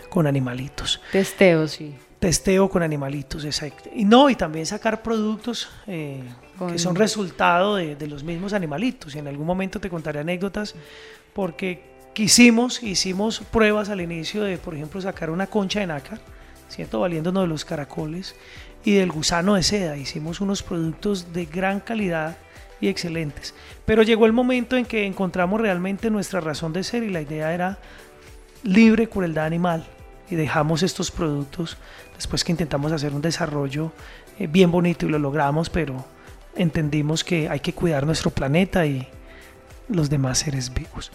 con 0.09 0.25
animalitos. 0.25 0.99
Testeo, 1.11 1.67
sí. 1.67 1.95
Testeo 2.19 2.67
con 2.67 2.81
animalitos, 2.81 3.45
exacto. 3.45 3.89
Y 3.93 4.03
no, 4.03 4.29
y 4.29 4.35
también 4.35 4.65
sacar 4.65 5.03
productos 5.03 5.69
eh, 5.85 6.23
que 6.67 6.79
son 6.79 6.95
resultado 6.95 7.75
de, 7.75 8.07
los 8.07 8.23
mismos 8.23 8.53
animalitos. 8.53 9.13
Y 9.13 9.19
en 9.19 9.27
algún 9.27 9.45
momento 9.45 9.79
te 9.79 9.89
contaré 9.89 10.19
anécdotas 10.19 10.73
porque 11.33 11.83
quisimos, 12.13 12.81
hicimos 12.81 13.41
pruebas 13.51 13.89
al 13.89 14.01
inicio 14.01 14.43
de, 14.43 14.57
por 14.57 14.73
ejemplo, 14.73 14.99
sacar 14.99 15.29
una 15.29 15.45
concha 15.45 15.79
de 15.79 15.87
nácar, 15.87 16.19
¿cierto? 16.69 17.01
Valiéndonos 17.01 17.43
de 17.43 17.49
los 17.49 17.65
caracoles 17.65 18.35
y 18.83 18.93
del 18.93 19.11
gusano 19.11 19.53
de 19.53 19.61
seda. 19.61 19.95
Hicimos 19.95 20.41
unos 20.41 20.63
productos 20.63 21.33
de 21.33 21.45
gran 21.45 21.81
calidad 21.81 22.35
y 22.81 22.87
excelentes. 22.87 23.53
Pero 23.85 24.01
llegó 24.01 24.25
el 24.25 24.33
momento 24.33 24.75
en 24.75 24.85
que 24.85 25.05
encontramos 25.05 25.61
realmente 25.61 26.09
nuestra 26.09 26.41
razón 26.41 26.73
de 26.73 26.83
ser 26.83 27.03
y 27.03 27.11
la 27.11 27.21
idea 27.21 27.53
era 27.53 27.77
libre 28.63 29.07
crueldad 29.07 29.45
animal 29.45 29.87
y 30.29 30.35
dejamos 30.35 30.83
estos 30.83 31.11
productos 31.11 31.77
después 32.15 32.43
que 32.43 32.51
intentamos 32.51 32.91
hacer 32.91 33.13
un 33.13 33.21
desarrollo 33.21 33.91
eh, 34.39 34.47
bien 34.47 34.71
bonito 34.71 35.05
y 35.05 35.09
lo 35.09 35.19
logramos, 35.19 35.69
pero 35.69 36.05
entendimos 36.55 37.23
que 37.23 37.49
hay 37.49 37.59
que 37.59 37.73
cuidar 37.73 38.05
nuestro 38.05 38.31
planeta 38.31 38.85
y 38.85 39.07
los 39.89 40.09
demás 40.09 40.39
seres 40.39 40.73
vivos. 40.73 41.11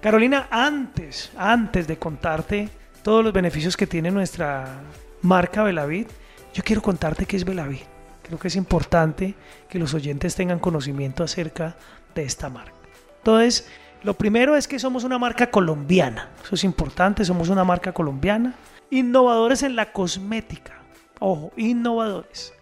Carolina, 0.00 0.48
antes, 0.50 1.30
antes 1.36 1.86
de 1.86 1.98
contarte 1.98 2.68
todos 3.02 3.22
los 3.22 3.32
beneficios 3.32 3.76
que 3.76 3.86
tiene 3.86 4.10
nuestra 4.10 4.80
marca 5.22 5.62
Belavid, 5.62 6.06
yo 6.52 6.62
quiero 6.64 6.82
contarte 6.82 7.26
qué 7.26 7.36
es 7.36 7.44
Belavid. 7.44 7.82
Creo 8.22 8.38
que 8.38 8.48
es 8.48 8.56
importante 8.56 9.34
que 9.68 9.78
los 9.78 9.94
oyentes 9.94 10.34
tengan 10.34 10.58
conocimiento 10.58 11.22
acerca 11.22 11.76
de 12.14 12.24
esta 12.24 12.48
marca. 12.48 12.72
Entonces, 13.18 13.68
lo 14.06 14.14
primero 14.14 14.54
es 14.54 14.68
que 14.68 14.78
somos 14.78 15.02
una 15.02 15.18
marca 15.18 15.50
colombiana. 15.50 16.28
Eso 16.40 16.54
es 16.54 16.62
importante, 16.62 17.24
somos 17.24 17.48
una 17.48 17.64
marca 17.64 17.92
colombiana. 17.92 18.54
Innovadores 18.88 19.64
en 19.64 19.74
la 19.74 19.90
cosmética. 19.90 20.74
Ojo, 21.18 21.50
innovadores. 21.56 22.54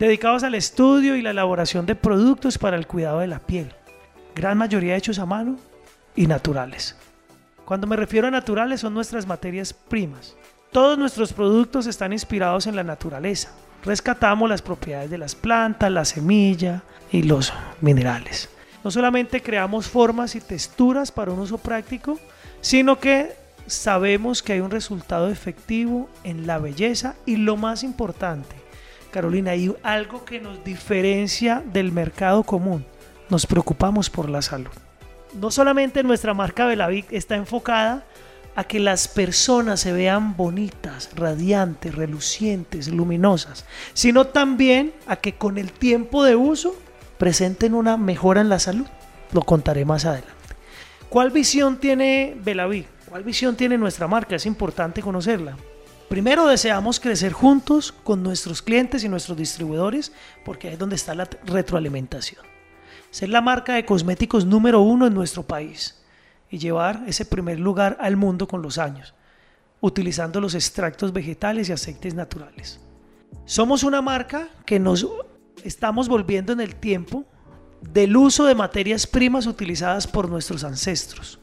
Dedicados 0.00 0.42
al 0.42 0.56
estudio 0.56 1.14
y 1.14 1.22
la 1.22 1.30
elaboración 1.30 1.86
de 1.86 1.94
productos 1.94 2.58
para 2.58 2.76
el 2.76 2.88
cuidado 2.88 3.20
de 3.20 3.28
la 3.28 3.38
piel. 3.38 3.72
Gran 4.34 4.58
mayoría 4.58 4.96
hechos 4.96 5.20
a 5.20 5.24
mano 5.24 5.56
y 6.16 6.26
naturales. 6.26 6.96
Cuando 7.64 7.86
me 7.86 7.94
refiero 7.94 8.26
a 8.26 8.32
naturales 8.32 8.80
son 8.80 8.92
nuestras 8.92 9.24
materias 9.24 9.72
primas. 9.72 10.34
Todos 10.72 10.98
nuestros 10.98 11.32
productos 11.32 11.86
están 11.86 12.12
inspirados 12.12 12.66
en 12.66 12.74
la 12.74 12.82
naturaleza. 12.82 13.52
Rescatamos 13.84 14.50
las 14.50 14.62
propiedades 14.62 15.10
de 15.10 15.18
las 15.18 15.36
plantas, 15.36 15.92
la 15.92 16.04
semilla 16.04 16.82
y 17.12 17.22
los 17.22 17.52
minerales 17.80 18.48
no 18.88 18.92
solamente 18.92 19.42
creamos 19.42 19.86
formas 19.86 20.34
y 20.34 20.40
texturas 20.40 21.12
para 21.12 21.30
un 21.30 21.40
uso 21.40 21.58
práctico, 21.58 22.18
sino 22.62 22.98
que 22.98 23.36
sabemos 23.66 24.42
que 24.42 24.54
hay 24.54 24.60
un 24.60 24.70
resultado 24.70 25.28
efectivo 25.28 26.08
en 26.24 26.46
la 26.46 26.56
belleza 26.56 27.14
y 27.26 27.36
lo 27.36 27.58
más 27.58 27.82
importante, 27.82 28.56
Carolina, 29.10 29.50
hay 29.50 29.74
algo 29.82 30.24
que 30.24 30.40
nos 30.40 30.64
diferencia 30.64 31.62
del 31.70 31.92
mercado 31.92 32.44
común. 32.44 32.86
Nos 33.28 33.44
preocupamos 33.44 34.08
por 34.08 34.30
la 34.30 34.40
salud. 34.40 34.72
No 35.34 35.50
solamente 35.50 36.02
nuestra 36.02 36.32
marca 36.32 36.64
Belavic 36.64 37.12
está 37.12 37.36
enfocada 37.36 38.06
a 38.56 38.64
que 38.64 38.80
las 38.80 39.06
personas 39.06 39.80
se 39.80 39.92
vean 39.92 40.34
bonitas, 40.34 41.10
radiantes, 41.14 41.94
relucientes, 41.94 42.88
luminosas, 42.88 43.66
sino 43.92 44.28
también 44.28 44.94
a 45.06 45.16
que 45.16 45.34
con 45.34 45.58
el 45.58 45.72
tiempo 45.72 46.24
de 46.24 46.36
uso 46.36 46.74
presenten 47.18 47.74
una 47.74 47.96
mejora 47.96 48.40
en 48.40 48.48
la 48.48 48.58
salud. 48.58 48.86
Lo 49.32 49.42
contaré 49.42 49.84
más 49.84 50.04
adelante. 50.04 50.32
¿Cuál 51.08 51.30
visión 51.30 51.78
tiene 51.78 52.36
Belaví? 52.42 52.86
¿Cuál 53.08 53.24
visión 53.24 53.56
tiene 53.56 53.78
nuestra 53.78 54.06
marca? 54.06 54.36
Es 54.36 54.46
importante 54.46 55.02
conocerla. 55.02 55.56
Primero 56.08 56.46
deseamos 56.46 57.00
crecer 57.00 57.32
juntos 57.32 57.92
con 57.92 58.22
nuestros 58.22 58.62
clientes 58.62 59.04
y 59.04 59.08
nuestros 59.08 59.36
distribuidores 59.36 60.12
porque 60.44 60.68
ahí 60.68 60.74
es 60.74 60.78
donde 60.78 60.96
está 60.96 61.14
la 61.14 61.28
retroalimentación. 61.44 62.42
Ser 63.10 63.28
la 63.28 63.42
marca 63.42 63.74
de 63.74 63.84
cosméticos 63.84 64.46
número 64.46 64.80
uno 64.80 65.06
en 65.06 65.14
nuestro 65.14 65.42
país 65.42 66.02
y 66.50 66.58
llevar 66.58 67.02
ese 67.06 67.26
primer 67.26 67.58
lugar 67.60 67.98
al 68.00 68.16
mundo 68.16 68.48
con 68.48 68.62
los 68.62 68.78
años, 68.78 69.14
utilizando 69.80 70.40
los 70.40 70.54
extractos 70.54 71.12
vegetales 71.12 71.68
y 71.68 71.72
aceites 71.72 72.14
naturales. 72.14 72.80
Somos 73.44 73.82
una 73.82 74.00
marca 74.00 74.48
que 74.64 74.78
nos 74.78 75.06
estamos 75.64 76.08
volviendo 76.08 76.52
en 76.52 76.60
el 76.60 76.76
tiempo 76.76 77.24
del 77.80 78.16
uso 78.16 78.44
de 78.44 78.54
materias 78.54 79.06
primas 79.06 79.46
utilizadas 79.46 80.06
por 80.06 80.28
nuestros 80.28 80.64
ancestros. 80.64 81.38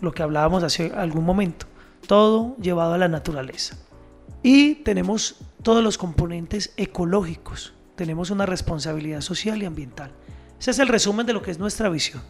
Lo 0.00 0.12
que 0.12 0.22
hablábamos 0.22 0.62
hace 0.62 0.92
algún 0.94 1.24
momento. 1.24 1.66
Todo 2.06 2.56
llevado 2.58 2.94
a 2.94 2.98
la 2.98 3.08
naturaleza. 3.08 3.78
Y 4.42 4.76
tenemos 4.76 5.36
todos 5.62 5.82
los 5.82 5.96
componentes 5.96 6.74
ecológicos. 6.76 7.72
Tenemos 7.96 8.30
una 8.30 8.44
responsabilidad 8.44 9.22
social 9.22 9.62
y 9.62 9.64
ambiental. 9.64 10.10
Ese 10.60 10.72
es 10.72 10.78
el 10.78 10.88
resumen 10.88 11.26
de 11.26 11.32
lo 11.32 11.42
que 11.42 11.50
es 11.50 11.58
nuestra 11.58 11.88
visión. 11.88 12.22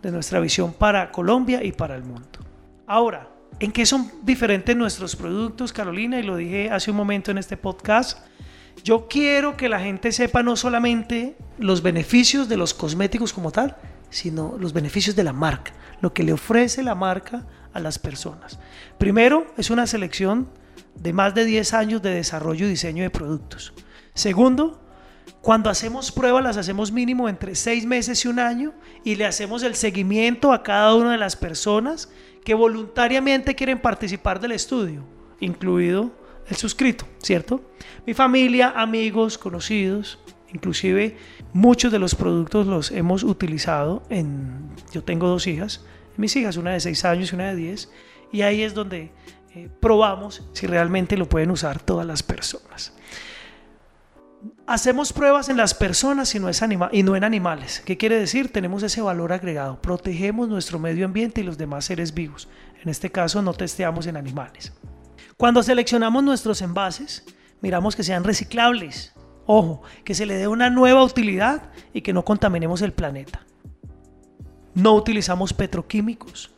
De 0.00 0.10
nuestra 0.10 0.40
visión 0.40 0.72
para 0.72 1.12
Colombia 1.12 1.62
y 1.62 1.72
para 1.72 1.96
el 1.96 2.04
mundo. 2.04 2.38
Ahora, 2.86 3.28
¿en 3.60 3.72
qué 3.72 3.84
son 3.84 4.10
diferentes 4.22 4.74
nuestros 4.74 5.14
productos, 5.14 5.72
Carolina? 5.72 6.18
Y 6.18 6.22
lo 6.22 6.36
dije 6.36 6.70
hace 6.70 6.90
un 6.90 6.96
momento 6.96 7.30
en 7.30 7.38
este 7.38 7.58
podcast 7.58 8.27
yo 8.84 9.08
quiero 9.08 9.56
que 9.56 9.68
la 9.68 9.80
gente 9.80 10.12
sepa 10.12 10.42
no 10.42 10.56
solamente 10.56 11.36
los 11.58 11.82
beneficios 11.82 12.48
de 12.48 12.56
los 12.56 12.74
cosméticos 12.74 13.32
como 13.32 13.50
tal, 13.50 13.76
sino 14.10 14.56
los 14.58 14.72
beneficios 14.72 15.16
de 15.16 15.24
la 15.24 15.32
marca, 15.32 15.72
lo 16.00 16.12
que 16.12 16.22
le 16.22 16.32
ofrece 16.32 16.82
la 16.82 16.94
marca 16.94 17.46
a 17.72 17.80
las 17.80 17.98
personas. 17.98 18.58
Primero, 18.98 19.46
es 19.56 19.70
una 19.70 19.86
selección 19.86 20.48
de 20.94 21.12
más 21.12 21.34
de 21.34 21.44
10 21.44 21.74
años 21.74 22.02
de 22.02 22.10
desarrollo 22.10 22.66
y 22.66 22.70
diseño 22.70 23.02
de 23.02 23.10
productos. 23.10 23.72
Segundo, 24.14 24.80
Cuando 25.40 25.70
hacemos 25.70 26.10
pruebas 26.10 26.42
las 26.42 26.56
hacemos 26.56 26.90
mínimo 26.90 27.28
entre 27.28 27.54
seis 27.54 27.86
meses 27.86 28.24
y 28.24 28.28
un 28.28 28.38
año 28.38 28.74
y 29.04 29.14
le 29.14 29.24
hacemos 29.24 29.62
el 29.62 29.76
seguimiento 29.76 30.52
a 30.52 30.62
cada 30.62 30.94
una 30.94 31.12
de 31.12 31.18
las 31.18 31.36
personas 31.36 32.10
que 32.44 32.54
voluntariamente 32.54 33.54
quieren 33.54 33.80
participar 33.80 34.40
del 34.40 34.52
estudio, 34.52 35.04
incluido 35.40 36.10
el 36.48 36.56
suscrito, 36.56 37.06
¿cierto? 37.18 37.60
Mi 38.06 38.14
familia, 38.14 38.72
amigos, 38.76 39.38
conocidos, 39.38 40.18
inclusive 40.52 41.16
muchos 41.52 41.92
de 41.92 41.98
los 41.98 42.14
productos 42.14 42.66
los 42.66 42.90
hemos 42.90 43.22
utilizado 43.22 44.02
en... 44.08 44.70
Yo 44.92 45.02
tengo 45.04 45.28
dos 45.28 45.46
hijas, 45.46 45.84
mis 46.16 46.34
hijas, 46.36 46.56
una 46.56 46.72
de 46.72 46.80
seis 46.80 47.04
años 47.04 47.32
y 47.32 47.34
una 47.34 47.48
de 47.48 47.56
diez, 47.56 47.90
y 48.32 48.42
ahí 48.42 48.62
es 48.62 48.74
donde 48.74 49.12
eh, 49.54 49.68
probamos 49.80 50.42
si 50.52 50.66
realmente 50.66 51.16
lo 51.16 51.28
pueden 51.28 51.50
usar 51.50 51.80
todas 51.80 52.06
las 52.06 52.22
personas. 52.22 52.92
Hacemos 54.66 55.12
pruebas 55.12 55.48
en 55.48 55.56
las 55.56 55.74
personas 55.74 56.34
y 56.34 56.38
no, 56.38 56.48
es 56.48 56.62
anima 56.62 56.90
y 56.92 57.02
no 57.02 57.16
en 57.16 57.24
animales. 57.24 57.82
¿Qué 57.84 57.96
quiere 57.96 58.18
decir? 58.18 58.52
Tenemos 58.52 58.82
ese 58.82 59.00
valor 59.00 59.32
agregado. 59.32 59.80
Protegemos 59.80 60.48
nuestro 60.48 60.78
medio 60.78 61.06
ambiente 61.06 61.40
y 61.40 61.44
los 61.44 61.58
demás 61.58 61.86
seres 61.86 62.12
vivos. 62.14 62.48
En 62.82 62.88
este 62.88 63.10
caso 63.10 63.42
no 63.42 63.54
testeamos 63.54 64.06
en 64.06 64.16
animales. 64.16 64.72
Cuando 65.38 65.62
seleccionamos 65.62 66.24
nuestros 66.24 66.62
envases, 66.62 67.24
miramos 67.60 67.94
que 67.94 68.02
sean 68.02 68.24
reciclables. 68.24 69.14
Ojo, 69.46 69.82
que 70.02 70.16
se 70.16 70.26
le 70.26 70.34
dé 70.34 70.48
una 70.48 70.68
nueva 70.68 71.04
utilidad 71.04 71.70
y 71.94 72.00
que 72.00 72.12
no 72.12 72.24
contaminemos 72.24 72.82
el 72.82 72.92
planeta. 72.92 73.46
No 74.74 74.94
utilizamos 74.94 75.52
petroquímicos, 75.52 76.50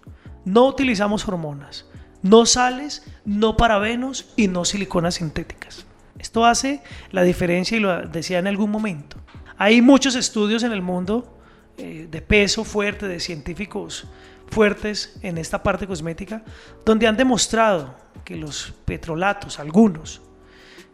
no 0.47 0.67
utilizamos 0.67 1.29
hormonas, 1.29 1.85
no 2.23 2.47
sales, 2.47 3.05
no 3.27 3.59
parabenos 3.59 4.33
y 4.35 4.49
no 4.49 4.65
siliconas 4.65 5.17
sintéticas. 5.17 5.85
Esto 6.19 6.47
hace 6.47 6.83
la 7.11 7.23
diferencia 7.23 7.77
y 7.77 7.81
lo 7.81 8.09
decía 8.09 8.39
en 8.39 8.47
algún 8.47 8.71
momento. 8.71 9.19
Hay 9.59 9.83
muchos 9.83 10.15
estudios 10.15 10.63
en 10.63 10.73
el 10.73 10.81
mundo 10.81 11.39
eh, 11.77 12.09
de 12.11 12.23
peso 12.23 12.65
fuerte, 12.65 13.09
de 13.09 13.21
científicos 13.21 14.07
fuertes 14.51 15.19
en 15.23 15.39
esta 15.39 15.63
parte 15.63 15.87
cosmética, 15.87 16.43
donde 16.85 17.07
han 17.07 17.17
demostrado 17.17 17.95
que 18.25 18.37
los 18.37 18.75
petrolatos, 18.85 19.59
algunos, 19.59 20.21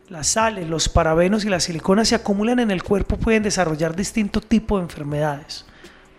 las 0.08 0.28
sales, 0.28 0.68
los 0.68 0.88
parabenos 0.88 1.44
y 1.44 1.48
las 1.48 1.64
siliconas 1.64 2.08
se 2.08 2.14
acumulan 2.14 2.60
en 2.60 2.70
el 2.70 2.82
cuerpo, 2.82 3.16
pueden 3.16 3.42
desarrollar 3.42 3.96
distinto 3.96 4.40
tipo 4.40 4.76
de 4.76 4.84
enfermedades. 4.84 5.64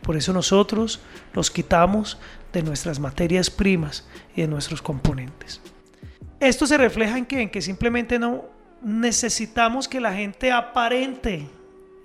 Por 0.01 0.17
eso 0.17 0.33
nosotros 0.33 0.99
los 1.33 1.51
quitamos 1.51 2.17
de 2.53 2.63
nuestras 2.63 2.99
materias 2.99 3.49
primas 3.49 4.07
y 4.35 4.41
de 4.41 4.47
nuestros 4.47 4.81
componentes. 4.81 5.61
Esto 6.39 6.67
se 6.67 6.77
refleja 6.77 7.17
en 7.17 7.25
que, 7.25 7.41
en 7.41 7.49
que 7.49 7.61
simplemente 7.61 8.19
no 8.19 8.45
necesitamos 8.81 9.87
que 9.87 9.99
la 9.99 10.13
gente 10.13 10.51
aparente 10.51 11.47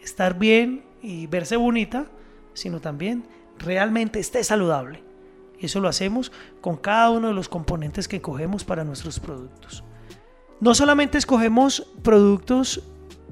estar 0.03 0.39
bien 0.39 0.85
y 1.03 1.27
verse 1.27 1.57
bonita, 1.57 2.07
sino 2.55 2.81
también 2.81 3.25
realmente 3.59 4.19
esté 4.19 4.43
saludable. 4.43 5.03
Eso 5.63 5.81
lo 5.81 5.89
hacemos 5.89 6.33
con 6.61 6.77
cada 6.77 7.11
uno 7.11 7.29
de 7.29 7.35
los 7.35 7.49
componentes 7.49 8.09
que 8.09 8.21
cogemos 8.21 8.65
para 8.65 8.85
nuestros 8.85 9.21
productos. 9.21 9.85
No 10.61 10.75
solamente 10.75 11.19
escogemos 11.19 11.87
productos 12.03 12.83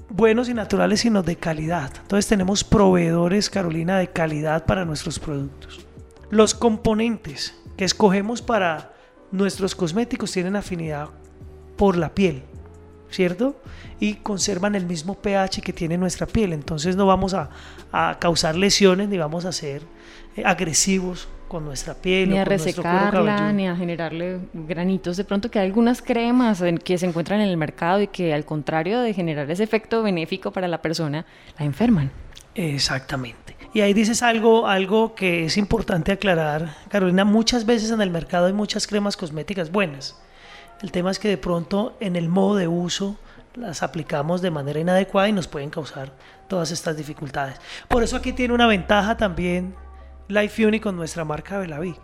buenos 0.08 0.48
y 0.48 0.54
naturales, 0.54 1.00
sino 1.00 1.22
de 1.22 1.36
calidad. 1.36 1.92
Entonces 2.02 2.28
tenemos 2.28 2.64
proveedores, 2.64 3.50
Carolina, 3.50 3.98
de 3.98 4.08
calidad 4.08 4.64
para 4.64 4.84
nuestros 4.84 5.18
productos. 5.18 5.84
Los 6.30 6.54
componentes 6.54 7.54
que 7.76 7.84
escogemos 7.84 8.42
para 8.42 8.92
nuestros 9.32 9.74
cosméticos 9.74 10.32
tienen 10.32 10.56
afinidad 10.56 11.08
por 11.76 11.96
la 11.96 12.14
piel, 12.14 12.42
¿cierto? 13.10 13.60
Y 13.98 14.14
conservan 14.16 14.74
el 14.74 14.86
mismo 14.86 15.14
pH 15.14 15.62
que 15.62 15.72
tiene 15.72 15.98
nuestra 15.98 16.26
piel. 16.26 16.52
Entonces 16.52 16.96
no 16.96 17.06
vamos 17.06 17.34
a, 17.34 17.50
causar 18.20 18.54
lesiones 18.56 19.08
ni 19.08 19.18
vamos 19.18 19.44
a 19.44 19.52
ser 19.52 19.82
eh, 20.36 20.42
agresivos 20.44 21.28
con 21.50 21.64
nuestra 21.64 21.94
piel. 21.94 22.30
Ni 22.30 22.38
a 22.38 22.44
resecarla, 22.44 23.52
ni 23.52 23.66
a 23.66 23.74
generarle 23.74 24.38
granitos. 24.54 25.16
De 25.16 25.24
pronto 25.24 25.50
que 25.50 25.58
hay 25.58 25.66
algunas 25.66 26.00
cremas 26.00 26.62
que 26.84 26.96
se 26.96 27.06
encuentran 27.06 27.40
en 27.40 27.48
el 27.48 27.56
mercado 27.56 28.00
y 28.00 28.06
que 28.06 28.32
al 28.32 28.44
contrario 28.44 29.00
de 29.00 29.12
generar 29.12 29.50
ese 29.50 29.64
efecto 29.64 30.02
benéfico 30.04 30.52
para 30.52 30.68
la 30.68 30.80
persona, 30.80 31.26
la 31.58 31.66
enferman. 31.66 32.12
Exactamente. 32.54 33.56
Y 33.74 33.80
ahí 33.80 33.92
dices 33.92 34.22
algo, 34.22 34.68
algo 34.68 35.16
que 35.16 35.44
es 35.44 35.56
importante 35.56 36.12
aclarar, 36.12 36.76
Carolina, 36.88 37.24
muchas 37.24 37.66
veces 37.66 37.90
en 37.90 38.00
el 38.00 38.10
mercado 38.10 38.46
hay 38.46 38.52
muchas 38.52 38.86
cremas 38.86 39.16
cosméticas 39.16 39.72
buenas. 39.72 40.20
El 40.82 40.92
tema 40.92 41.10
es 41.10 41.18
que 41.18 41.28
de 41.28 41.36
pronto 41.36 41.96
en 41.98 42.14
el 42.14 42.28
modo 42.28 42.56
de 42.56 42.68
uso 42.68 43.18
las 43.56 43.82
aplicamos 43.82 44.40
de 44.40 44.52
manera 44.52 44.78
inadecuada 44.78 45.28
y 45.28 45.32
nos 45.32 45.48
pueden 45.48 45.70
causar 45.70 46.12
todas 46.46 46.70
estas 46.70 46.96
dificultades. 46.96 47.56
Por 47.88 48.04
eso 48.04 48.16
aquí 48.16 48.32
tiene 48.32 48.54
una 48.54 48.68
ventaja 48.68 49.16
también 49.16 49.74
Life 50.30 50.64
Uni 50.64 50.78
con 50.78 50.94
nuestra 50.94 51.24
marca 51.24 51.58
Belaví. 51.58 51.96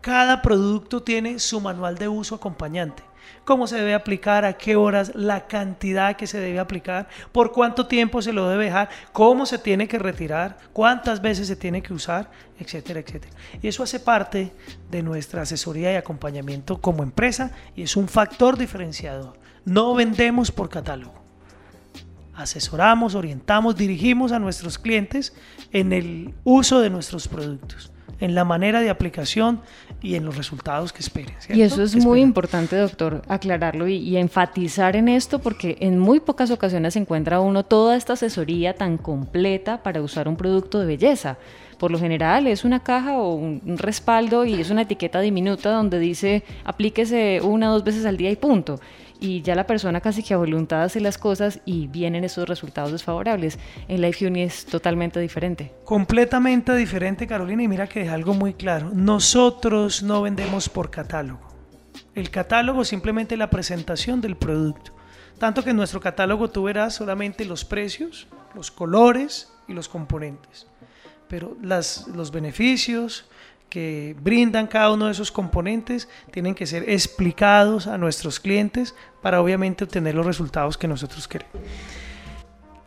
Cada 0.00 0.42
producto 0.42 1.02
tiene 1.02 1.40
su 1.40 1.60
manual 1.60 1.98
de 1.98 2.06
uso 2.06 2.36
acompañante. 2.36 3.02
Cómo 3.44 3.66
se 3.66 3.76
debe 3.76 3.94
aplicar, 3.94 4.44
a 4.44 4.52
qué 4.52 4.76
horas, 4.76 5.12
la 5.14 5.46
cantidad 5.48 6.14
que 6.14 6.26
se 6.26 6.38
debe 6.38 6.60
aplicar, 6.60 7.08
por 7.32 7.52
cuánto 7.52 7.86
tiempo 7.86 8.22
se 8.22 8.32
lo 8.32 8.48
debe 8.48 8.66
dejar, 8.66 8.90
cómo 9.12 9.44
se 9.44 9.58
tiene 9.58 9.88
que 9.88 9.98
retirar, 9.98 10.58
cuántas 10.72 11.20
veces 11.20 11.48
se 11.48 11.56
tiene 11.56 11.82
que 11.82 11.94
usar, 11.94 12.30
etcétera, 12.60 13.00
etcétera. 13.00 13.34
Y 13.60 13.66
eso 13.66 13.82
hace 13.82 13.98
parte 13.98 14.52
de 14.90 15.02
nuestra 15.02 15.42
asesoría 15.42 15.92
y 15.92 15.96
acompañamiento 15.96 16.80
como 16.80 17.02
empresa 17.02 17.50
y 17.74 17.82
es 17.82 17.96
un 17.96 18.06
factor 18.06 18.56
diferenciador. 18.56 19.36
No 19.64 19.94
vendemos 19.94 20.52
por 20.52 20.68
catálogo 20.68 21.23
asesoramos, 22.36 23.14
orientamos, 23.14 23.76
dirigimos 23.76 24.32
a 24.32 24.38
nuestros 24.38 24.78
clientes 24.78 25.32
en 25.72 25.92
el 25.92 26.34
uso 26.44 26.80
de 26.80 26.90
nuestros 26.90 27.28
productos, 27.28 27.92
en 28.20 28.34
la 28.34 28.44
manera 28.44 28.80
de 28.80 28.90
aplicación 28.90 29.60
y 30.02 30.16
en 30.16 30.24
los 30.24 30.36
resultados 30.36 30.92
que 30.92 31.00
esperen. 31.00 31.34
Y 31.48 31.62
eso 31.62 31.82
es 31.82 31.96
muy 31.96 32.20
importante, 32.20 32.76
doctor, 32.76 33.22
aclararlo 33.28 33.88
y, 33.88 33.96
y, 33.96 34.16
enfatizar 34.16 34.96
en 34.96 35.08
esto 35.08 35.38
porque 35.38 35.76
en 35.80 35.98
muy 35.98 36.20
pocas 36.20 36.50
ocasiones 36.50 36.94
se 36.94 37.00
encuentra 37.00 37.40
uno 37.40 37.64
toda 37.64 37.96
esta 37.96 38.12
asesoría 38.14 38.74
tan 38.74 38.98
completa 38.98 39.82
para 39.82 40.02
usar 40.02 40.28
un 40.28 40.36
producto 40.36 40.78
de 40.78 40.86
belleza. 40.86 41.38
Por 41.78 41.90
lo 41.90 41.98
general 41.98 42.46
es 42.46 42.64
una 42.64 42.82
caja 42.82 43.18
o 43.18 43.34
un 43.34 43.60
respaldo 43.78 44.44
y 44.44 44.54
es 44.54 44.70
una 44.70 44.82
etiqueta 44.82 45.20
diminuta 45.20 45.70
donde 45.70 45.98
dice 45.98 46.44
aplíquese 46.64 47.40
una 47.42 47.70
o 47.70 47.74
dos 47.74 47.84
veces 47.84 48.06
al 48.06 48.16
día 48.16 48.30
y 48.30 48.36
punto 48.36 48.80
y 49.20 49.42
ya 49.42 49.54
la 49.54 49.66
persona 49.66 50.00
casi 50.00 50.22
que 50.22 50.34
a 50.34 50.36
voluntad 50.36 50.82
hace 50.82 51.00
las 51.00 51.18
cosas 51.18 51.60
y 51.64 51.86
vienen 51.86 52.24
esos 52.24 52.48
resultados 52.48 52.92
desfavorables. 52.92 53.58
En 53.88 54.00
Life 54.00 54.26
Uni 54.26 54.42
es 54.42 54.66
totalmente 54.66 55.20
diferente. 55.20 55.72
Completamente 55.84 56.74
diferente, 56.74 57.26
Carolina, 57.26 57.62
y 57.62 57.68
mira 57.68 57.86
que 57.86 58.02
es 58.02 58.10
algo 58.10 58.34
muy 58.34 58.54
claro. 58.54 58.90
Nosotros 58.92 60.02
no 60.02 60.22
vendemos 60.22 60.68
por 60.68 60.90
catálogo. 60.90 61.48
El 62.14 62.30
catálogo 62.30 62.82
es 62.82 62.88
simplemente 62.88 63.36
la 63.36 63.50
presentación 63.50 64.20
del 64.20 64.36
producto. 64.36 64.92
Tanto 65.38 65.64
que 65.64 65.70
en 65.70 65.76
nuestro 65.76 66.00
catálogo 66.00 66.50
tú 66.50 66.64
verás 66.64 66.94
solamente 66.94 67.44
los 67.44 67.64
precios, 67.64 68.28
los 68.54 68.70
colores 68.70 69.52
y 69.66 69.72
los 69.72 69.88
componentes. 69.88 70.66
Pero 71.28 71.56
las, 71.60 72.06
los 72.08 72.30
beneficios, 72.30 73.24
que 73.74 74.14
brindan 74.20 74.68
cada 74.68 74.92
uno 74.92 75.06
de 75.06 75.10
esos 75.10 75.32
componentes 75.32 76.08
tienen 76.30 76.54
que 76.54 76.64
ser 76.64 76.88
explicados 76.88 77.88
a 77.88 77.98
nuestros 77.98 78.38
clientes 78.38 78.94
para 79.20 79.40
obviamente 79.40 79.82
obtener 79.82 80.14
los 80.14 80.24
resultados 80.24 80.78
que 80.78 80.86
nosotros 80.86 81.26
queremos. 81.26 81.56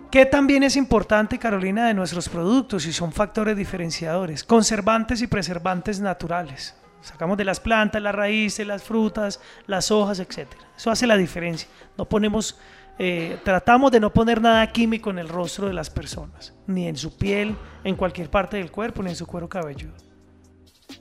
¿Qué 0.10 0.26
también 0.26 0.64
es 0.64 0.78
importante, 0.78 1.40
Carolina, 1.40 1.88
de 1.88 1.94
nuestros 1.94 2.30
productos 2.30 2.86
y 2.86 2.94
son 2.94 3.12
factores 3.12 3.58
diferenciadores? 3.58 4.46
Conservantes 4.46 5.22
y 5.22 5.28
preservantes 5.28 6.00
naturales. 6.00 6.74
Sacamos 7.02 7.38
de 7.38 7.44
las 7.44 7.60
plantas, 7.60 8.02
las 8.02 8.16
raíces, 8.16 8.66
las 8.66 8.82
frutas, 8.82 9.42
las 9.66 9.92
hojas, 9.92 10.20
etc. 10.20 10.48
Eso 10.78 10.90
hace 10.90 11.06
la 11.06 11.18
diferencia. 11.18 11.68
No 11.98 12.06
ponemos, 12.06 12.58
eh, 12.98 13.38
tratamos 13.44 13.92
de 13.92 14.00
no 14.00 14.14
poner 14.14 14.42
nada 14.42 14.66
químico 14.72 15.10
en 15.10 15.20
el 15.20 15.28
rostro 15.28 15.68
de 15.68 15.74
las 15.74 15.90
personas, 15.90 16.54
ni 16.66 16.88
en 16.88 16.96
su 16.96 17.18
piel, 17.18 17.58
en 17.84 17.98
cualquier 17.98 18.30
parte 18.30 18.56
del 18.56 18.72
cuerpo, 18.72 19.04
ni 19.04 19.10
en 19.10 19.18
su 19.18 19.28
cuero 19.28 19.50
cabelludo. 19.50 20.07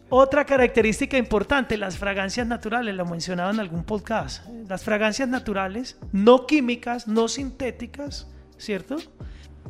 Otra 0.09 0.45
característica 0.45 1.19
importante, 1.19 1.77
las 1.77 1.99
fragancias 1.99 2.47
naturales, 2.47 2.95
lo 2.95 3.05
mencionaba 3.07 3.51
en 3.51 3.59
algún 3.59 3.83
podcast. 3.83 4.47
Las 4.69 4.85
fragancias 4.85 5.29
naturales, 5.29 5.97
no 6.13 6.47
químicas, 6.47 7.09
no 7.09 7.27
sintéticas, 7.27 8.29
¿cierto? 8.57 8.99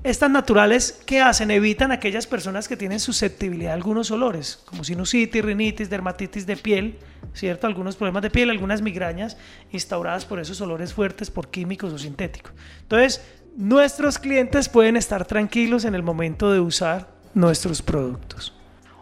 Estas 0.02 0.31
naturales, 0.31 1.02
¿qué 1.07 1.20
hacen? 1.20 1.50
Evitan 1.50 1.90
aquellas 1.90 2.26
personas 2.26 2.68
que 2.68 2.76
tienen 2.76 3.00
susceptibilidad 3.00 3.72
a 3.72 3.74
algunos 3.74 4.11
olores, 4.11 4.62
como 4.66 4.85
sinusitis, 4.85 5.42
rinitis, 5.42 5.88
dermatitis 5.88 6.46
de 6.46 6.57
piel, 6.57 6.98
¿cierto? 7.33 7.66
Algunos 7.66 7.96
problemas 7.96 8.22
de 8.22 8.31
piel, 8.31 8.50
algunas 8.50 8.83
migrañas 8.83 9.37
instauradas 9.72 10.26
por 10.26 10.38
esos 10.38 10.61
olores 10.61 10.92
fuertes, 10.92 11.31
por 11.31 11.50
químicos 11.50 11.92
o 11.94 11.98
sintéticos. 11.98 12.52
Entonces, 12.83 13.22
nuestros 13.57 14.18
clientes 14.18 14.68
pueden 14.68 14.96
estar 14.96 15.24
tranquilos 15.24 15.85
en 15.87 15.94
el 15.94 16.02
momento 16.02 16.52
de 16.52 16.61
usar 16.61 17.09
nuestros 17.35 17.83
productos. 17.83 18.56